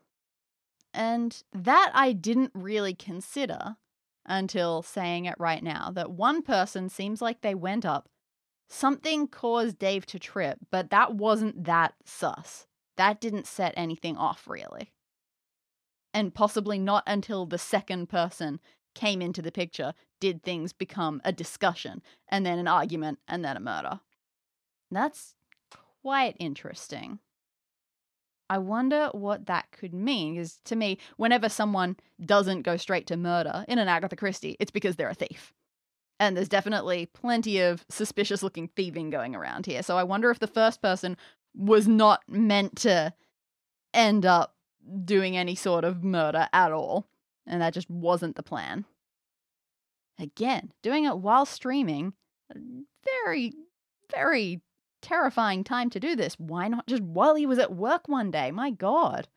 And 0.93 1.43
that 1.53 1.91
I 1.95 2.13
didn't 2.13 2.53
really 2.55 2.95
consider 2.95 3.77
until 4.27 4.83
saying 4.83 5.25
it 5.25 5.37
right 5.39 5.63
now 5.63 5.91
that 5.93 6.11
one 6.11 6.43
person 6.43 6.89
seems 6.89 7.23
like 7.23 7.41
they 7.41 7.55
went 7.55 7.85
up. 7.85 8.09
Something 8.69 9.27
caused 9.27 9.79
Dave 9.79 10.07
to 10.07 10.19
trip, 10.19 10.59
but 10.71 10.91
that 10.91 11.15
wasn't 11.15 11.65
that 11.65 11.95
sus. 12.05 12.67
That 12.97 13.21
didn't 13.21 13.47
set 13.47 13.75
anything 13.77 14.17
off, 14.17 14.47
really. 14.47 14.93
And 16.13 16.35
possibly 16.35 16.79
not 16.79 17.05
until 17.07 17.47
the 17.47 17.59
second 17.59 18.09
person 18.09 18.61
came 18.95 19.23
into 19.23 19.41
the 19.41 19.53
picture 19.53 19.95
did 20.19 20.43
things 20.43 20.73
become 20.73 21.21
a 21.25 21.33
discussion, 21.33 22.03
and 22.29 22.45
then 22.45 22.59
an 22.59 22.69
argument, 22.69 23.21
and 23.29 23.45
then 23.45 23.57
a 23.57 23.61
murder. 23.61 24.01
That's 24.91 25.35
quite 26.03 26.37
interesting. 26.39 27.21
I 28.51 28.59
wonder 28.59 29.11
what 29.13 29.47
that 29.47 29.71
could 29.71 29.95
mean. 29.95 30.35
Because 30.35 30.59
to 30.65 30.75
me, 30.75 30.99
whenever 31.17 31.49
someone 31.49 31.97
doesn't 32.25 32.63
go 32.63 32.77
straight 32.77 33.07
to 33.07 33.17
murder 33.17 33.65
in 33.69 33.79
an 33.79 33.87
Agatha 33.87 34.17
Christie, 34.17 34.57
it's 34.59 34.73
because 34.73 34.97
they're 34.97 35.09
a 35.09 35.15
thief. 35.15 35.55
And 36.19 36.37
there's 36.37 36.49
definitely 36.49 37.07
plenty 37.07 37.61
of 37.61 37.87
suspicious 37.89 38.43
looking 38.43 38.69
thieving 38.69 39.09
going 39.09 39.37
around 39.37 39.67
here. 39.67 39.83
So 39.85 39.97
I 39.97 40.03
wonder 40.03 40.31
if 40.31 40.41
the 40.41 40.49
first 40.49 40.83
person 40.83 41.17
was 41.55 41.87
not 41.87 42.23
meant 42.29 42.77
to 42.79 43.15
end 43.95 44.27
up 44.27 44.57
doing 45.05 45.37
any 45.37 45.55
sort 45.55 45.85
of 45.85 46.03
murder 46.05 46.49
at 46.53 46.73
all. 46.73 47.07
And 47.47 47.61
that 47.63 47.75
just 47.75 47.91
wasn't 47.91 48.37
the 48.37 48.43
plan. 48.43 48.85
Again, 50.19 50.73
doing 50.83 51.05
it 51.05 51.19
while 51.19 51.47
streaming, 51.47 52.13
very, 53.25 53.53
very 54.13 54.61
terrifying 55.01 55.65
time 55.65 55.89
to 55.91 56.01
do 56.01 56.15
this. 56.15 56.39
Why 56.39 56.69
not 56.69 56.87
just 56.87 57.03
while 57.03 57.35
he 57.35 57.47
was 57.47 57.59
at 57.59 57.75
work 57.75 58.07
one 58.09 58.31
day? 58.31 58.51
My 58.51 58.71
God. 58.71 59.29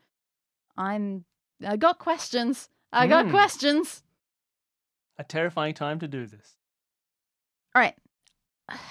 I'm. 0.77 1.23
I 1.65 1.77
got 1.77 1.99
questions. 1.99 2.69
I 2.91 3.07
got 3.07 3.25
Mm. 3.25 3.31
questions. 3.31 4.03
A 5.17 5.23
terrifying 5.23 5.73
time 5.73 5.99
to 5.99 6.07
do 6.07 6.25
this. 6.25 6.57
All 7.73 7.81
right. 7.81 7.95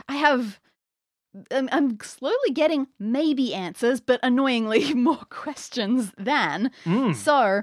I 0.09 0.15
have. 0.17 0.59
I'm, 1.51 1.69
I'm 1.73 1.99
slowly 2.01 2.51
getting 2.53 2.89
maybe 2.99 3.55
answers, 3.55 4.01
but 4.01 4.21
annoyingly 4.23 4.95
more 4.95 5.25
questions 5.31 6.13
than. 6.19 6.71
Mm. 6.85 7.15
So, 7.15 7.63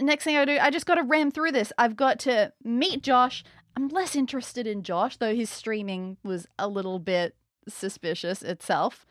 next 0.00 0.24
thing 0.24 0.36
I 0.36 0.44
do, 0.44 0.58
I 0.60 0.70
just 0.70 0.86
got 0.86 0.96
to 0.96 1.02
ram 1.02 1.30
through 1.30 1.52
this. 1.52 1.72
I've 1.78 1.96
got 1.96 2.18
to 2.20 2.52
meet 2.64 3.02
Josh. 3.02 3.44
I'm 3.76 3.88
less 3.88 4.16
interested 4.16 4.66
in 4.66 4.82
Josh, 4.82 5.16
though 5.16 5.34
his 5.34 5.50
streaming 5.50 6.16
was 6.24 6.46
a 6.58 6.68
little 6.68 6.98
bit 6.98 7.34
suspicious 7.68 8.42
itself. 8.42 9.04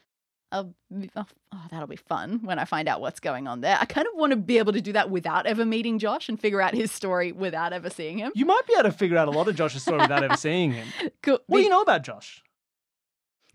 I'll 0.52 0.74
oh, 1.16 1.26
oh, 1.54 1.62
that'll 1.70 1.88
be 1.88 1.96
fun 1.96 2.40
when 2.44 2.60
I 2.60 2.66
find 2.66 2.88
out 2.88 3.02
what's 3.02 3.20
going 3.20 3.48
on 3.48 3.62
there. 3.62 3.78
I 3.80 3.86
kind 3.86 4.08
of 4.08 4.14
want 4.16 4.32
to 4.32 4.38
be 4.38 4.58
able 4.58 4.74
to 4.74 4.82
do 4.82 4.94
that 4.94 5.10
without 5.10 5.46
ever 5.46 5.66
meeting 5.66 6.00
Josh 6.00 6.30
and 6.30 6.40
figure 6.40 6.62
out 6.62 6.74
his 6.74 6.92
story 6.92 7.32
without 7.32 7.74
ever 7.74 7.90
seeing 7.90 8.20
him. 8.20 8.32
You 8.36 8.46
might 8.46 8.66
be 8.68 8.74
able 8.74 8.90
to 8.90 8.92
figure 8.92 9.18
out 9.18 9.28
a 9.28 9.32
lot 9.32 9.48
of 9.48 9.56
Josh's 9.56 9.82
story 9.82 10.02
without 10.02 10.24
ever 10.24 10.38
seeing 10.38 10.72
him. 10.72 10.88
Cool. 11.22 11.40
What 11.48 11.58
do 11.58 11.64
you 11.64 11.70
know 11.70 11.82
about 11.82 12.04
Josh? 12.04 12.44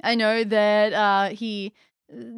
I 0.03 0.15
know 0.15 0.45
that 0.45 0.93
uh, 0.93 1.29
he 1.31 1.73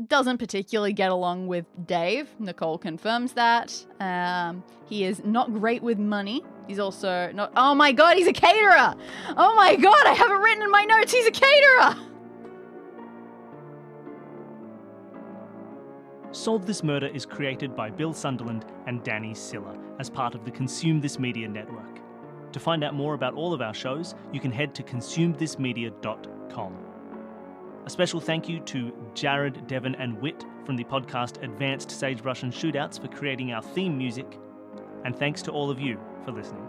doesn't 0.06 0.38
particularly 0.38 0.92
get 0.92 1.10
along 1.10 1.46
with 1.46 1.64
Dave. 1.86 2.28
Nicole 2.38 2.78
confirms 2.78 3.32
that. 3.32 3.84
Um, 4.00 4.62
he 4.86 5.04
is 5.04 5.22
not 5.24 5.52
great 5.52 5.82
with 5.82 5.98
money. 5.98 6.44
He's 6.68 6.78
also 6.78 7.30
not. 7.32 7.52
Oh 7.56 7.74
my 7.74 7.92
god, 7.92 8.16
he's 8.16 8.26
a 8.26 8.32
caterer! 8.32 8.94
Oh 9.36 9.54
my 9.56 9.76
god, 9.76 10.06
I 10.06 10.12
have 10.12 10.30
it 10.30 10.34
written 10.34 10.62
in 10.62 10.70
my 10.70 10.84
notes. 10.84 11.12
He's 11.12 11.26
a 11.26 11.30
caterer! 11.30 11.96
Solve 16.32 16.64
This 16.64 16.82
Murder 16.82 17.08
is 17.08 17.26
created 17.26 17.76
by 17.76 17.90
Bill 17.90 18.14
Sunderland 18.14 18.64
and 18.86 19.04
Dani 19.04 19.36
Siller 19.36 19.76
as 19.98 20.08
part 20.08 20.34
of 20.34 20.44
the 20.44 20.50
Consume 20.50 21.00
This 21.00 21.18
Media 21.18 21.46
network. 21.46 22.00
To 22.52 22.60
find 22.60 22.84
out 22.84 22.94
more 22.94 23.14
about 23.14 23.34
all 23.34 23.52
of 23.52 23.60
our 23.60 23.74
shows, 23.74 24.14
you 24.32 24.40
can 24.40 24.50
head 24.50 24.74
to 24.76 24.82
consumethismedia.com. 24.82 26.81
A 27.84 27.90
special 27.90 28.20
thank 28.20 28.48
you 28.48 28.60
to 28.60 28.92
Jared, 29.14 29.66
Devin, 29.66 29.96
and 29.96 30.20
Whitt 30.20 30.44
from 30.64 30.76
the 30.76 30.84
podcast 30.84 31.42
Advanced 31.42 31.90
Sagebrush 31.90 32.44
and 32.44 32.52
Shootouts 32.52 33.00
for 33.00 33.08
creating 33.08 33.52
our 33.52 33.62
theme 33.62 33.98
music, 33.98 34.38
and 35.04 35.16
thanks 35.16 35.42
to 35.42 35.50
all 35.50 35.68
of 35.68 35.80
you 35.80 35.98
for 36.24 36.30
listening. 36.30 36.61